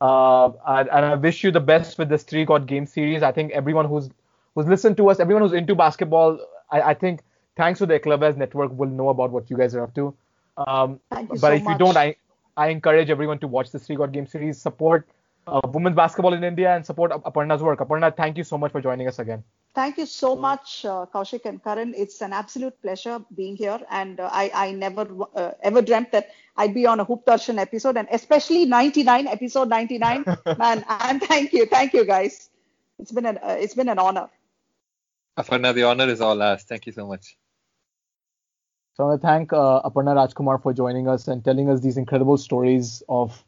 [0.00, 3.22] Uh, and, and I wish you the best with this Stree Got Game series.
[3.22, 4.10] I think everyone who's
[4.54, 6.38] who's listened to us, everyone who's into basketball,
[6.70, 7.20] I, I think
[7.56, 10.14] thanks to the Eklavya's network will know about what you guys are up to.
[10.56, 11.72] Um, Thank you but so if much.
[11.72, 12.16] you don't, I
[12.56, 15.06] I encourage everyone to watch this Stree Got Game series, support
[15.46, 17.80] uh, women's basketball in India, and support Ap- Aparna's work.
[17.80, 19.44] Aparna, thank you so much for joining us again.
[19.74, 21.94] Thank you so much, uh, Kaushik and Karan.
[21.94, 26.30] It's an absolute pleasure being here, and uh, I, I never uh, ever dreamt that
[26.56, 30.24] I'd be on a Hoop Darshan episode, and especially 99, episode 99.
[30.58, 32.48] Man, and thank you, thank you, guys.
[32.98, 34.28] It's been an uh, it's been an honor.
[35.38, 36.62] Aparna, the honor is all ours.
[36.62, 37.36] Thank you so much.
[38.94, 41.98] So I want to thank uh, Aparna Rajkumar for joining us and telling us these
[41.98, 43.44] incredible stories of,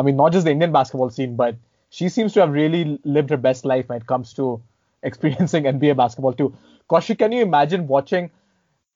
[0.00, 1.56] I mean, not just the Indian basketball scene, but
[1.90, 4.62] she seems to have really lived her best life when it comes to
[5.02, 6.56] experiencing NBA basketball too.
[6.88, 8.30] Kaushik, can you imagine watching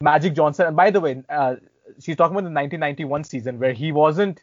[0.01, 0.67] Magic Johnson?
[0.69, 1.57] And by the way, uh,
[2.01, 4.43] she's talking about the 1991 season where he wasn't,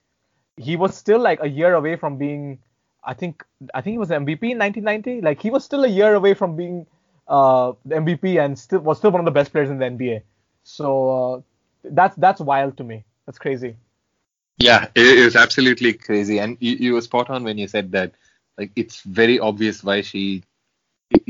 [0.55, 2.59] he was still like a year away from being,
[3.03, 3.43] I think,
[3.73, 5.21] I think he was MVP in 1990.
[5.21, 6.85] Like he was still a year away from being
[7.27, 10.21] uh, the MVP and still was still one of the best players in the NBA.
[10.63, 11.41] So uh,
[11.83, 13.03] that's that's wild to me.
[13.25, 13.77] That's crazy.
[14.61, 17.91] Yeah, it, it was absolutely crazy, and you, you were spot on when you said
[17.93, 18.13] that.
[18.57, 20.43] Like, it's very obvious why she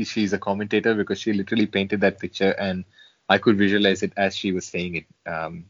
[0.04, 2.84] she's a commentator because she literally painted that picture, and
[3.28, 5.06] I could visualize it as she was saying it.
[5.30, 5.64] Um,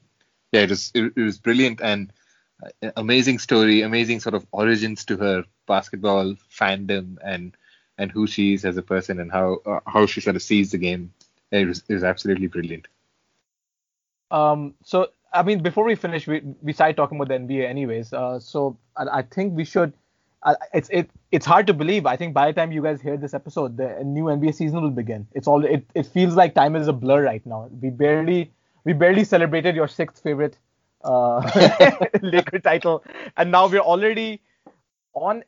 [0.52, 2.12] yeah, it was it, it was brilliant and
[2.82, 7.56] uh, amazing story, amazing sort of origins to her basketball fandom and
[7.98, 10.72] and who she is as a person and how uh, how she sort of sees
[10.72, 11.12] the game.
[11.52, 12.88] It was it was absolutely brilliant.
[14.32, 18.12] Um, so I mean, before we finish, we we started talking about the NBA anyways.
[18.12, 19.92] Uh, so I, I think we should.
[20.42, 22.06] Uh, it's it it's hard to believe.
[22.06, 24.90] I think by the time you guys hear this episode, the new NBA season will
[24.90, 25.26] begin.
[25.32, 27.68] It's all it it feels like time is a blur right now.
[27.80, 28.52] We barely
[28.84, 30.58] we barely celebrated your sixth favorite
[31.04, 31.40] uh,
[32.22, 33.04] Laker title,
[33.36, 34.40] and now we're already
[35.14, 35.44] on.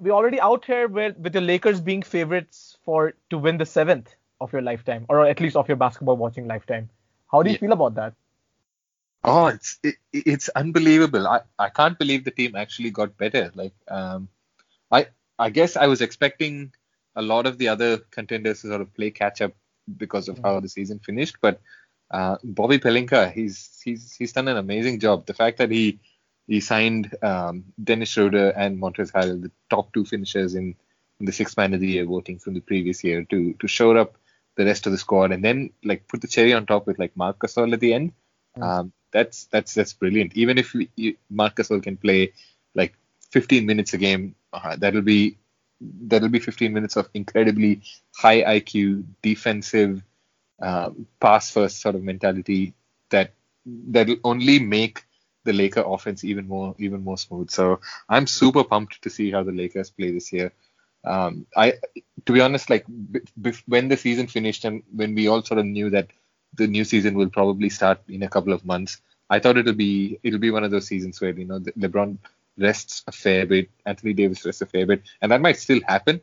[0.00, 4.14] We're already out here with with the Lakers being favorites for to win the seventh
[4.40, 6.88] of your lifetime, or at least of your basketball watching lifetime.
[7.32, 7.58] How do you Yeah.
[7.58, 8.14] feel about that?
[9.24, 11.26] Oh, it's it, it's unbelievable.
[11.26, 13.50] I, I can't believe the team actually got better.
[13.54, 14.28] Like um,
[14.90, 15.08] I
[15.38, 16.72] I guess I was expecting
[17.16, 19.52] a lot of the other contenders to sort of play catch up
[19.96, 21.60] because of how the season finished, but
[22.10, 25.26] uh, Bobby Pelinka, he's he's he's done an amazing job.
[25.26, 26.00] The fact that he
[26.46, 30.74] he signed um, Dennis Schroeder and Montrezl Harrell, the top two finishers in,
[31.20, 33.98] in the sixth man of the year voting from the previous year, to to shore
[33.98, 34.16] up
[34.56, 37.16] the rest of the squad, and then like put the cherry on top with like
[37.16, 38.12] Marc Gasol at the end.
[38.60, 40.36] Um, that's that's that's brilliant.
[40.36, 42.32] Even if we, you, Marc Gasol can play
[42.74, 42.94] like
[43.30, 45.36] 15 minutes a game, uh, that'll be
[45.80, 47.82] that'll be 15 minutes of incredibly
[48.16, 50.02] high IQ, defensive,
[50.62, 50.90] uh,
[51.20, 52.74] pass first sort of mentality
[53.10, 53.32] that
[53.66, 55.04] that'll only make
[55.44, 57.50] the Laker offense even more even more smooth.
[57.50, 60.52] So I'm super pumped to see how the Lakers play this year.
[61.04, 61.74] Um, I
[62.26, 65.58] to be honest, like b- b- when the season finished and when we all sort
[65.60, 66.08] of knew that
[66.54, 70.18] the new season will probably start in a couple of months, I thought it'll be
[70.22, 72.18] it'll be one of those seasons where you know LeBron
[72.56, 76.20] rests a fair bit, Anthony Davis rests a fair bit, and that might still happen.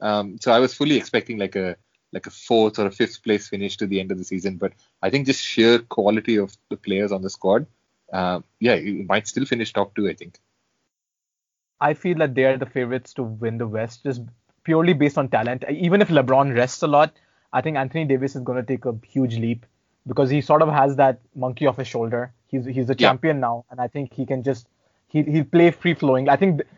[0.00, 1.76] Um, so I was fully expecting like a
[2.12, 4.72] like a fourth or a fifth place finish to the end of the season, but
[5.02, 7.66] I think just sheer quality of the players on the squad,
[8.12, 10.08] uh, yeah, you might still finish top two.
[10.08, 10.38] I think.
[11.80, 14.22] I feel that they are the favorites to win the West just
[14.64, 15.64] purely based on talent.
[15.68, 17.12] Even if LeBron rests a lot,
[17.56, 19.66] I think Anthony Davis is going to take a huge leap
[20.06, 22.32] because he sort of has that monkey off his shoulder.
[22.48, 23.08] He's he's the Yeah.
[23.08, 24.68] champion now, and I think he can just
[25.08, 26.28] he he'll play free flowing.
[26.28, 26.68] I think th-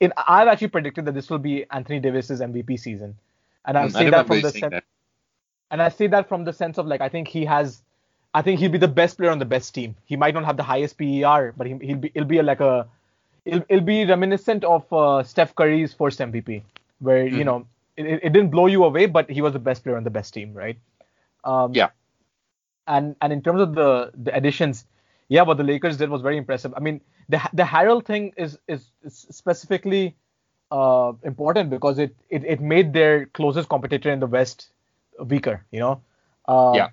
[0.00, 3.16] in, I've actually predicted that this will be Anthony Davis's MVP season,
[3.64, 4.84] and I Mm, I say that from the saying sen- that.
[5.70, 7.82] and I say that from the sense of like I think he has,
[8.34, 9.96] I think he'll be the best player on the best team.
[10.04, 12.60] He might not have the highest PER, but he, he'll be he'll be a, like
[12.60, 12.88] a,
[13.44, 16.62] it'll, it'll be reminiscent of uh, Steph Curry's first MVP,
[17.00, 17.46] where you Mhm.
[17.46, 17.66] know
[17.96, 20.34] it, it didn't blow you away, but he was the best player on the best
[20.34, 20.78] team, right?
[21.44, 21.90] Um, Yeah.
[22.86, 24.86] And and in terms of the the additions,
[25.28, 26.74] yeah, what the Lakers did was very impressive.
[26.76, 30.16] I mean, the the Harrell thing is is, is specifically
[30.70, 34.72] uh, important because it, it it made their closest competitor in the West
[35.20, 35.64] weaker.
[35.70, 36.00] You know.
[36.48, 36.88] Uh, Yeah.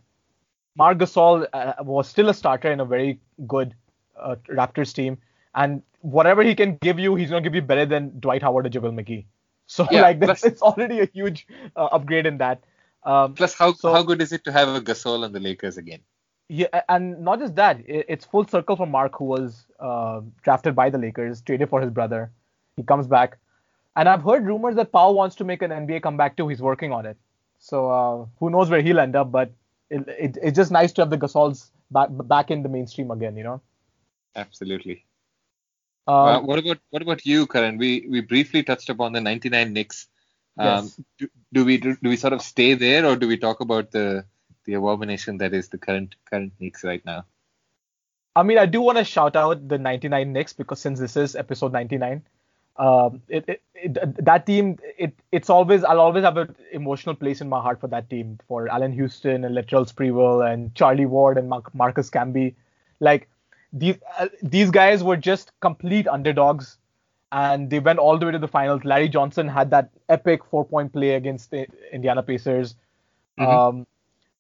[0.75, 3.73] Marc Gasol uh, was still a starter in a very good
[4.19, 5.17] uh, Raptors team,
[5.55, 8.69] and whatever he can give you, he's gonna give you better than Dwight Howard or
[8.69, 9.25] JaVale McGee.
[9.72, 11.45] So Yeah, like that's, plus- it's already a huge
[11.76, 12.63] uh, upgrade in that.
[13.03, 15.78] Um, Plus, how So- how good is it to have a Gasol on the Lakers
[15.78, 16.01] again?
[16.59, 20.89] yeah, and not just that, it's full circle for Marc, who was uh, drafted by
[20.89, 22.32] the Lakers, traded for his brother.
[22.78, 23.38] He comes back,
[23.95, 26.47] and I've heard rumors that Pau wants to make an NBA comeback too.
[26.53, 27.17] He's working on it.
[27.59, 29.32] So uh, who knows where he'll end up?
[29.32, 29.51] But
[29.91, 33.38] it, it, it's just nice to have the Gasols back back in the mainstream again.
[33.38, 33.61] You know.
[34.36, 35.05] Absolutely.
[36.10, 37.78] Um, uh, what about what about you, Karan?
[37.78, 40.07] We we briefly touched upon the 99 Knicks.
[40.57, 40.99] Um, Yes.
[41.20, 43.91] do, do we do, do we sort of stay there, or do we talk about
[43.91, 44.26] the
[44.66, 47.26] the abomination that is the current current Knicks right now?
[48.36, 51.36] I mean, I do want to shout out the 99 Knicks because since this is
[51.36, 52.24] episode 99,
[52.78, 57.41] um, it, it, it, that team, it, it's always, I'll always have an emotional place
[57.41, 61.38] in my heart for that team, for Allan Houston and Latrell Sprewell and Charlie Ward
[61.38, 62.55] and Mark, Marcus Camby.
[63.01, 63.28] Like,
[63.72, 66.78] these, uh, these guys were just complete underdogs
[67.32, 68.84] and they went all the way to the finals.
[68.84, 72.76] Larry Johnson had that epic four point play against the Indiana Pacers.
[73.39, 73.47] Mhm.
[73.47, 73.88] Um,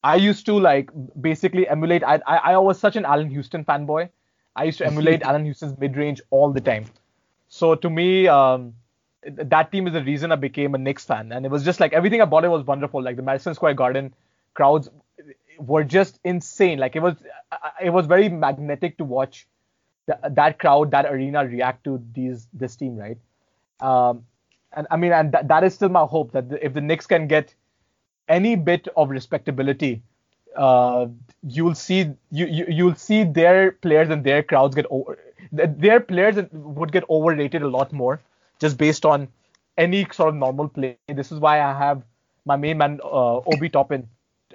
[0.03, 2.03] I used to like basically emulate.
[2.03, 4.09] I, I I was such an Allan Houston fanboy.
[4.55, 6.85] I used to emulate Allan Houston's mid range all the time.
[7.47, 8.73] So to me, um,
[9.23, 11.93] that team is the reason I became a Knicks fan, and it was just like
[11.93, 13.01] everything about it was wonderful.
[13.01, 14.13] Like the Madison Square Garden
[14.53, 14.89] crowds
[15.59, 16.79] were just insane.
[16.79, 17.15] Like it was
[17.81, 19.47] it was very magnetic to watch
[20.07, 23.17] th- that crowd, that arena react to these this team, right?
[23.81, 24.25] Um,
[24.73, 27.27] and I mean, and that, that is still my hope that if the Knicks can
[27.27, 27.53] get
[28.27, 30.01] any bit of respectability,
[30.55, 31.07] uh,
[31.43, 35.17] you'll see you, you you'll see their players and their crowds get over.
[35.51, 38.21] Their players would get overrated a lot more
[38.59, 39.27] just based on
[39.77, 40.97] any sort of normal play.
[41.07, 42.03] This is why I have
[42.45, 44.07] my main man uh, Obi Toppin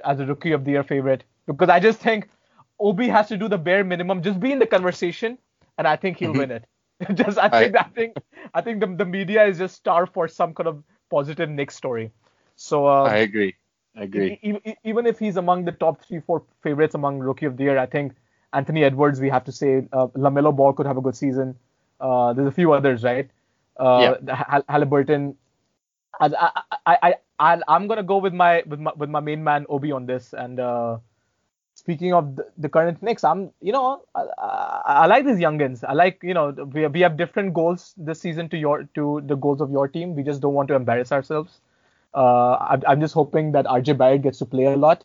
[0.05, 2.29] as a rookie of the year favorite because I just think
[2.81, 5.39] Obi has to do the bare minimum, just be in the conversation,
[5.79, 6.37] and I think he'll Mhm.
[6.37, 6.65] win it.
[7.15, 8.17] just I think I think
[8.55, 12.11] I think the, the media is just starved for some kind of positive Knicks story.
[12.57, 13.55] So uh, I agree.
[13.97, 14.39] I agree.
[14.43, 17.65] e- e- even if he's among the top three, four favorites among rookie of the
[17.65, 18.15] year, I think
[18.53, 21.57] Anthony Edwards, we have to say, uh, LaMelo Ball could have a good season.
[22.01, 23.29] Uh, there's a few others, right?
[23.77, 25.37] Uh, Hal- Halliburton.
[26.21, 29.67] I, I, I, I, I'm gonna go with my with my with my main man
[29.69, 30.33] Obi on this.
[30.33, 30.99] And uh,
[31.75, 35.85] speaking of the, the current Knicks, I'm, you know, I, I, I like these youngins.
[35.87, 39.37] I like, you know, we we have different goals this season to your to the
[39.37, 40.15] goals of your team.
[40.15, 41.61] We just don't want to embarrass ourselves.
[42.15, 45.05] Uh, I'm, I'm just hoping that RJ Barrett gets to play a lot,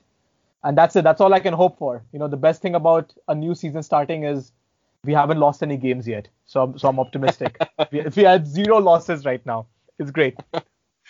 [0.64, 1.04] and that's it.
[1.04, 2.04] That's all I can hope for.
[2.14, 4.52] You know, the best thing about a new season starting is
[5.04, 7.58] we haven't lost any games yet, so I'm, so I'm optimistic.
[7.92, 9.66] we, we had zero losses right now.
[9.98, 10.36] It's great.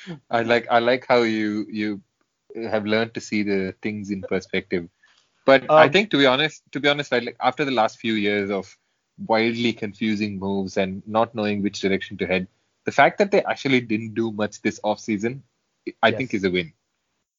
[0.29, 2.01] I like I like how you you
[2.69, 4.89] have learned to see the things in perspective.
[5.45, 7.97] But I Um, think to be honest, to be honest, right, like after the last
[7.99, 8.75] few years of
[9.25, 12.47] wildly confusing moves and not knowing which direction to head,
[12.85, 15.43] the fact that they actually didn't do much this off season,
[16.01, 16.73] I think is a win.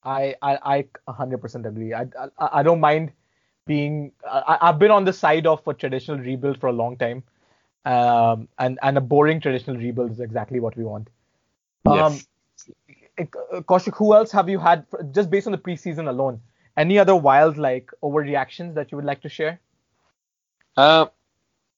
[0.05, 1.93] I I, I 100% agree.
[1.95, 2.03] I,
[2.39, 3.13] I I don't mind
[3.67, 4.13] being.
[4.29, 7.25] I, I've been on the side of a traditional rebuild for a long time,
[7.85, 11.09] um, and and a boring traditional rebuild is exactly what we want.
[11.87, 12.29] Um, Yes.
[13.19, 16.41] Kaushik, who else have you had just based on the preseason alone?
[16.77, 19.61] Any other wild like overreactions that you would like to share?
[20.77, 21.07] Uh,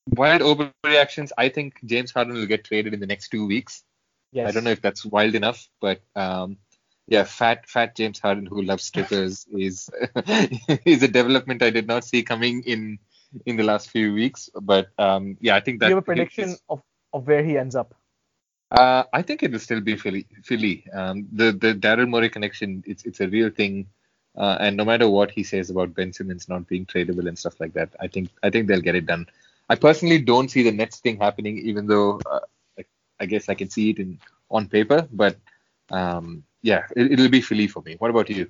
[0.09, 1.31] wild overreactions.
[1.37, 3.83] I think James Harden will get traded in the next two weeks.
[4.31, 4.47] Yes.
[4.47, 6.57] I don't know if that's wild enough, but um,
[7.07, 9.89] yeah, fat fat James Harden who loves strippers is
[10.85, 12.99] is a development I did not see coming in
[13.45, 14.49] in the last few weeks.
[14.59, 16.81] But um, yeah, I think Do that you have a prediction of,
[17.13, 17.93] of where he ends up?
[18.73, 20.25] Uh, I think it will still be Philly.
[20.43, 20.83] Philly.
[20.91, 22.83] Um, the the Daryl Morey connection.
[22.87, 23.87] It's it's a real thing.
[24.35, 27.59] Uh, and no matter what he says about Ben Simmons not being tradable and stuff
[27.59, 29.27] like that, I think I think they'll get it done.
[29.69, 32.39] I personally don't see the Nets thing happening, even though uh,
[32.79, 32.85] I,
[33.19, 34.19] I guess I can see it in
[34.49, 35.07] on paper.
[35.11, 35.37] But
[35.91, 37.95] um, yeah, it, it'll be Philly for me.
[37.99, 38.49] What about you?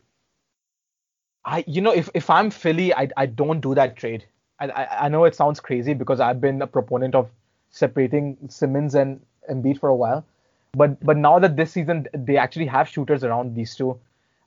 [1.46, 4.26] I, you know, if, if I'm Philly, I, I don't do that trade.
[4.60, 7.30] I, I, I know it sounds crazy because I've been a proponent of
[7.70, 9.20] separating Simmons and
[9.50, 10.26] Embiid for a while,
[10.74, 14.00] but but now that this season they actually have shooters around these two,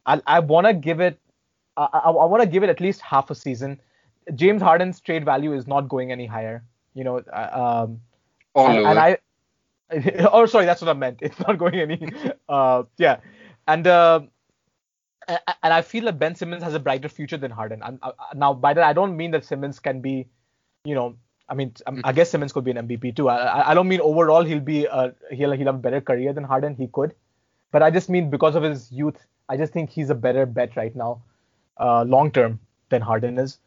[0.06, 1.18] I I want to give it,
[1.76, 3.80] I, I, I want to give it at least half a season.
[4.34, 6.64] James Harden's trade value is not going any higher.
[6.94, 8.00] You know, uh, um,
[8.54, 8.88] All and, over.
[8.88, 9.18] and I,
[10.32, 11.18] oh sorry, that's what I meant.
[11.20, 12.08] It's not going any.
[12.48, 13.18] Uh, yeah,
[13.66, 14.20] and uh,
[15.28, 17.82] and I feel that Ben Simmons has a brighter future than Harden.
[17.82, 20.28] And uh, now by that I don't mean that Simmons can be,
[20.84, 21.16] you know,
[21.48, 23.28] I mean um, I guess Simmons could be an MVP too.
[23.28, 26.44] I, I- don't mean overall he'll be uh he'll he'll have a better career than
[26.44, 26.74] Harden.
[26.74, 27.14] He could,
[27.72, 30.76] but I just mean because of his youth, I just think he's a better bet
[30.76, 31.22] right now,
[31.78, 33.58] uh, long term than Harden is.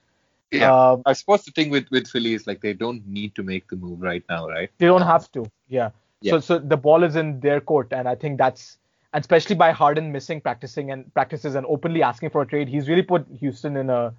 [0.51, 0.73] yeah.
[0.73, 3.67] Uh, I suppose the thing with with Philly is like they don't need to make
[3.69, 4.69] the move right now, right?
[4.77, 5.45] They don't have to.
[5.67, 5.91] Yeah.
[6.21, 6.31] yeah.
[6.31, 8.77] So so the ball is in their court, and I think that's
[9.13, 12.89] and especially by Harden missing practicing and practices and openly asking for a trade, he's
[12.89, 14.13] really put Houston in a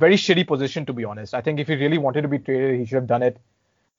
[0.00, 1.34] very shitty position to be honest.
[1.34, 3.38] I think if he really wanted to be traded, he should have done it.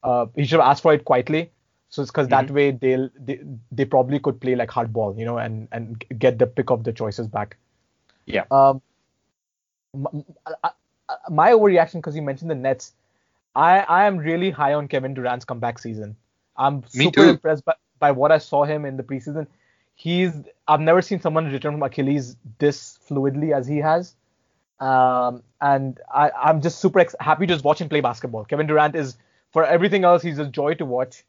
[0.03, 1.51] Uh, he should have asked for it quietly.
[1.89, 2.55] So it's because that Mm-hmm.
[2.55, 3.41] way they'll they,
[3.71, 6.93] they probably could play like hardball, you know, and and get the pick of the
[6.93, 7.57] choices back.
[8.25, 8.45] Yeah.
[8.51, 8.81] Um,
[9.93, 10.71] m- I-
[11.09, 12.93] I- my overreaction because you mentioned the Nets.
[13.55, 16.15] I I am really high on Kevin Durant's comeback season.
[16.57, 17.29] I'm Me super too.
[17.29, 19.47] impressed by, by what I saw him in the preseason.
[19.95, 20.33] He's
[20.67, 24.15] I've never seen someone return from Achilles this fluidly as he has.
[24.81, 28.45] Um, and I, I'm just super ex- happy to just watch him play basketball.
[28.45, 29.15] Kevin Durant is,
[29.51, 31.23] for everything else, he's a joy to watch.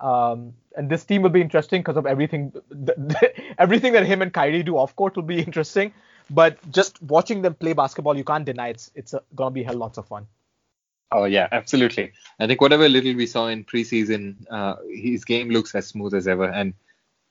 [0.00, 2.52] Um, and this team will be interesting because of everything,
[3.58, 5.92] everything that him and Kyrie do off court will be interesting.
[6.28, 9.76] But just watching them play basketball, you can't deny it's it's a, gonna be hell
[9.76, 10.26] lots of fun.
[11.12, 12.12] Oh yeah, absolutely.
[12.40, 16.26] I think whatever little we saw in preseason, uh, his game looks as smooth as
[16.26, 16.74] ever, and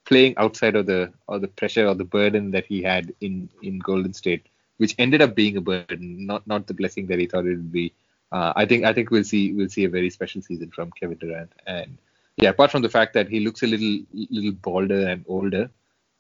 [0.06, 3.80] playing outside of the or the pressure or the burden that he had in in
[3.80, 4.48] Golden State,
[4.78, 7.72] which ended up being a burden, not not the blessing that he thought it would
[7.72, 7.94] be.
[8.32, 11.18] Uh, I think I think we'll see we'll see a very special season from Kevin
[11.18, 11.98] Durant, and
[12.38, 15.70] yeah, apart from the fact that he looks a little little bolder and older,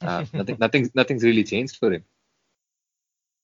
[0.01, 2.03] uh, nothing nothing nothing's really changed for him.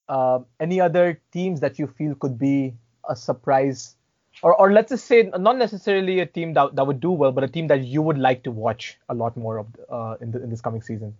[0.07, 2.73] Um, any other teams that you feel could be
[3.07, 3.95] a surprise,
[4.41, 7.43] or or let's just say not necessarily a team that, that would do well, but
[7.43, 10.43] a team that you would like to watch a lot more of uh, in the,
[10.43, 11.15] in this coming season.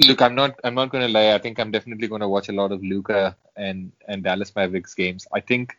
[0.00, 0.58] Look, I'm not.
[0.64, 1.34] I'm not going to lie.
[1.34, 4.94] I think I'm definitely going to watch a lot of Luka and and Dallas Mavericks
[4.94, 5.26] games.
[5.32, 5.76] I think,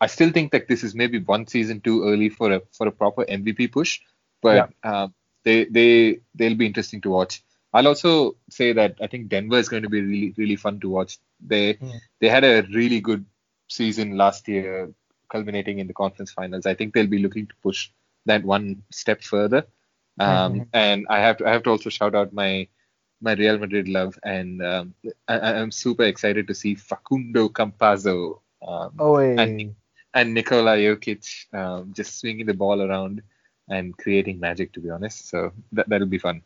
[0.00, 2.92] I still think that this is maybe one season too early for a for a
[2.92, 4.00] proper MVP push,
[4.42, 5.12] but um,
[5.44, 7.42] they they they'll be interesting to watch.
[7.74, 10.88] I'll also say that I think Denver is going to be really really fun to
[10.88, 11.18] watch.
[11.40, 12.00] They Mm.
[12.20, 13.24] they had a really good
[13.68, 14.92] season last year,
[15.30, 16.66] culminating in the conference finals.
[16.66, 17.90] I think they'll be looking to push
[18.26, 19.66] that one step further.
[20.20, 20.68] Um, Mhm.
[20.72, 22.68] And I have to I have to also shout out my
[23.22, 24.94] my Real Madrid love, and um,
[25.28, 29.74] I, I'm super excited to see Facundo Campazzo um, Oh, and
[30.14, 33.22] and Nikola Jokic um, just swinging the ball around
[33.68, 34.72] and creating magic.
[34.74, 36.42] To be honest, so that that'll be fun.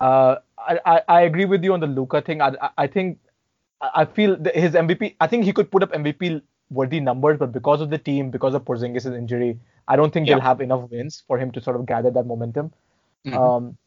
[0.00, 2.40] Uh, I, I, I agree with you on the Luka thing.
[2.40, 3.18] I, I- I think
[3.80, 5.14] I feel his MVP.
[5.20, 8.54] I think he could put up MVP worthy numbers, but because of the team, because
[8.54, 10.34] of Porzingis' injury, I don't think Yeah.
[10.34, 12.72] they'll have enough wins for him to sort of gather that momentum.
[13.26, 13.34] Mhm.
[13.34, 13.78] Um,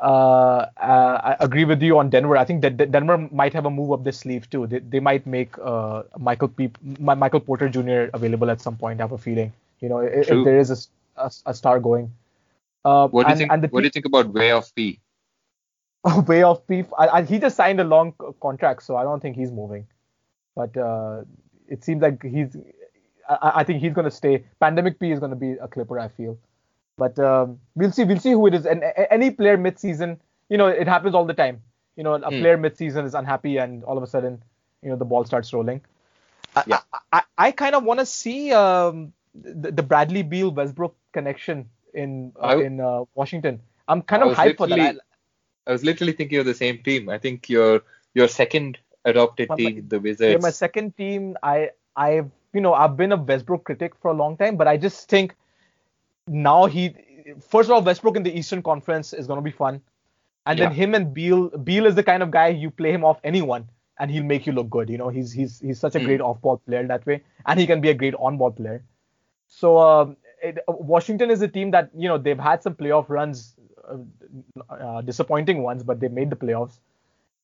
[0.00, 2.36] uh, uh, I agree with you on Denver.
[2.36, 4.66] I think that Denver might have a move up their sleeve too.
[4.66, 8.10] They, they might make uh, Michael Mi- Michael Porter Jr.
[8.14, 9.00] available at some point.
[9.00, 12.12] I have a feeling, you know, if, if there is a star going.
[12.84, 13.52] Uh, What do you and, think?
[13.52, 15.00] and What do you think about Way of P?
[16.26, 16.88] way of Peep.
[16.98, 19.86] I, I, he just signed a long contract, so I don't think he's moving.
[20.56, 21.22] But uh,
[21.68, 22.56] it seems like he's.
[23.28, 24.44] I, I think he's going to stay.
[24.60, 26.38] Pandemic P is going to be a Clipper, I feel.
[26.98, 28.04] But um, we'll see.
[28.04, 28.66] We'll see who it is.
[28.66, 31.62] And a- any player mid-season, you know, it happens all the time.
[31.96, 32.40] You know, a Hmm.
[32.40, 34.42] player mid-season is unhappy, and all of a sudden,
[34.82, 35.80] you know, the ball starts rolling.
[36.56, 36.80] I- Yeah.
[36.92, 41.68] I, I, I kind of want to see um, the, the Bradley Beal Westbrook connection
[41.94, 43.60] in uh, I- in uh, Washington.
[43.88, 44.78] I'm kind of hyped for that.
[44.80, 44.98] I-
[45.66, 47.08] I was literally thinking of the same team.
[47.08, 47.82] I think your
[48.14, 50.42] your second adopted My- team, the Yeah, Wizards.
[50.42, 54.36] my second team, I I've you know I've been a Westbrook critic for a long
[54.36, 55.34] time, but I just think
[56.28, 56.94] now he
[57.48, 59.80] first of all Westbrook in the Eastern Conference is gonna be fun,
[60.46, 63.20] and then him and Beal Beal is the kind of guy you play him off
[63.24, 63.68] anyone
[63.98, 64.88] and he'll make you look good.
[64.90, 66.04] You know he's he's he's such a Mm.
[66.04, 68.84] great off-ball player that way, and he can be a great on-ball player.
[69.48, 73.54] So um, it, Washington is a team that you know they've had some playoff runs,
[73.88, 73.98] uh,
[74.72, 76.78] uh, disappointing ones, but they made the playoffs.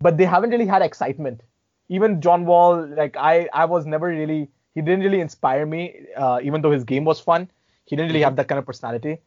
[0.01, 1.43] But they haven't really had excitement.
[1.89, 4.51] Even John Wall, like I, I was never really.
[4.75, 7.51] He didn't really inspire me, uh, even though his game was fun.
[7.89, 9.19] He didn't really have that kind of personality.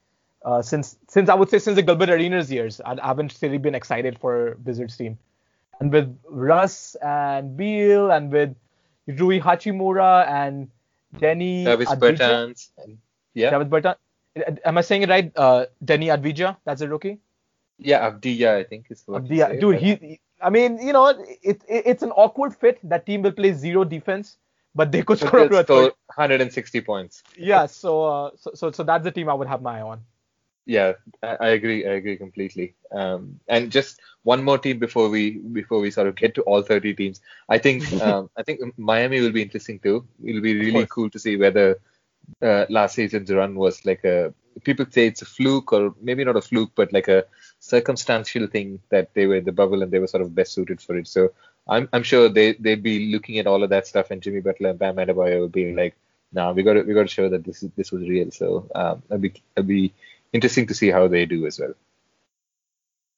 [0.43, 3.57] Uh, since since I would say since the Gilbert Arenas years, I, I haven't really
[3.57, 5.17] been excited for Wizards team.
[5.79, 8.55] And with Russ and Beal and with
[9.07, 10.69] Rui Hachimura and
[11.17, 12.69] Denny Travis Bertans.
[12.83, 12.97] and-
[13.33, 13.95] Yeah, Travis Bertan.
[14.65, 15.31] Am I saying it right?
[15.35, 17.19] Uh, Deni Avdija, that's a rookie.
[17.79, 19.27] yeah, Abdiya, I think is what.
[19.29, 20.19] you Yeah, say, dude, but- he.
[20.41, 22.79] I mean, you know, it, it it's an awkward fit.
[22.83, 24.37] That team will play zero defense,
[24.73, 25.83] but they could score up to a
[26.15, 27.23] 160 points.
[27.37, 30.01] Yeah, so, uh, so so so that's the team I would have my eye on.
[30.65, 30.93] Yeah,
[31.23, 31.85] I, I agree.
[31.85, 32.75] I agree completely.
[32.91, 36.61] Um, and just one more team before we before we sort of get to all
[36.61, 37.21] 30 teams.
[37.49, 40.07] I think um, I think Miami will be interesting too.
[40.23, 41.79] It'll be really cool to see whether
[42.41, 46.35] uh, last season's run was like a people say it's a fluke or maybe not
[46.35, 47.25] a fluke, but like a
[47.59, 50.81] circumstantial thing that they were in the bubble and they were sort of best suited
[50.81, 51.07] for it.
[51.07, 51.31] So
[51.67, 54.69] I'm I'm sure they they'd be looking at all of that stuff and Jimmy Butler
[54.71, 55.95] and Bam Adebayo will be like,
[56.31, 58.31] nah, we got to we got to show that this is this was real.
[58.31, 59.93] So um, I'll be I'll be
[60.33, 61.73] interesting to see how they do as well.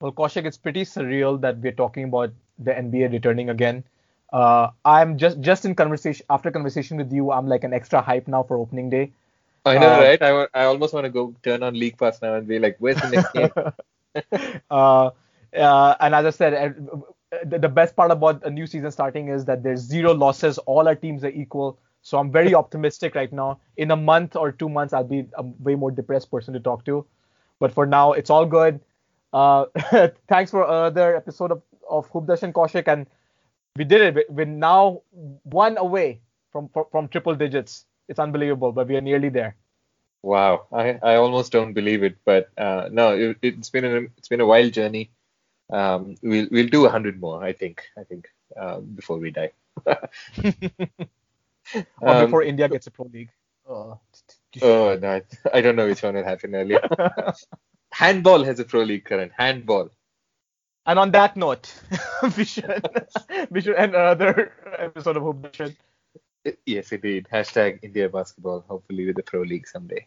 [0.02, 3.84] Well, Kaushik, it's pretty surreal that we're talking about the NBA returning again.
[4.32, 7.32] Uh, I'm just just in conversation after conversation with you.
[7.32, 9.12] I'm like an extra hype now for opening day.
[9.66, 10.22] I know, Uh, right?
[10.22, 12.98] I, I almost want to go turn on League Pass now and be like, where's
[13.00, 14.60] the next game?
[14.72, 15.12] uh,
[15.56, 16.88] uh, and as I said,
[17.46, 20.58] the, the best part about a new season starting is that there's zero losses.
[20.60, 21.80] All our teams are equal.
[22.02, 23.60] So I'm very optimistic right now.
[23.78, 26.86] In a month or two months, I'll be a way more depressed person to talk
[26.86, 27.06] to.
[27.60, 28.80] But for now, it's all good.
[29.32, 29.66] Uh,
[30.28, 32.88] thanks for another episode of, of Hoop Darshan Kaushik.
[32.88, 33.08] And
[33.78, 34.16] we did it.
[34.16, 35.02] We- We're now
[35.44, 36.20] one away
[36.52, 37.86] from, from, from triple digits.
[38.10, 39.56] It's unbelievable, but we are nearly there.
[40.22, 44.30] Wow, I, I almost don't believe it, but uh, no, it, it's been a it's
[44.30, 45.12] been a wild journey.
[45.74, 47.82] Um, we'll we'll do a hundred more, I think.
[47.98, 49.52] I think uh, before we die.
[52.02, 53.32] Or Um, before India gets a pro league.
[53.68, 53.96] Uh,
[54.62, 55.22] Oh no,
[55.54, 56.82] I- don't know which one will happen earlier.
[57.92, 59.32] Handball has a pro league current.
[59.38, 59.90] Handball.
[60.86, 61.74] And on that note,
[62.38, 62.86] we should
[63.50, 65.76] we should end another episode of Hoop Darshan.
[66.66, 67.28] Yes, indeed.
[67.32, 68.66] Hashtag India basketball.
[68.68, 70.06] Hopefully with the pro league someday.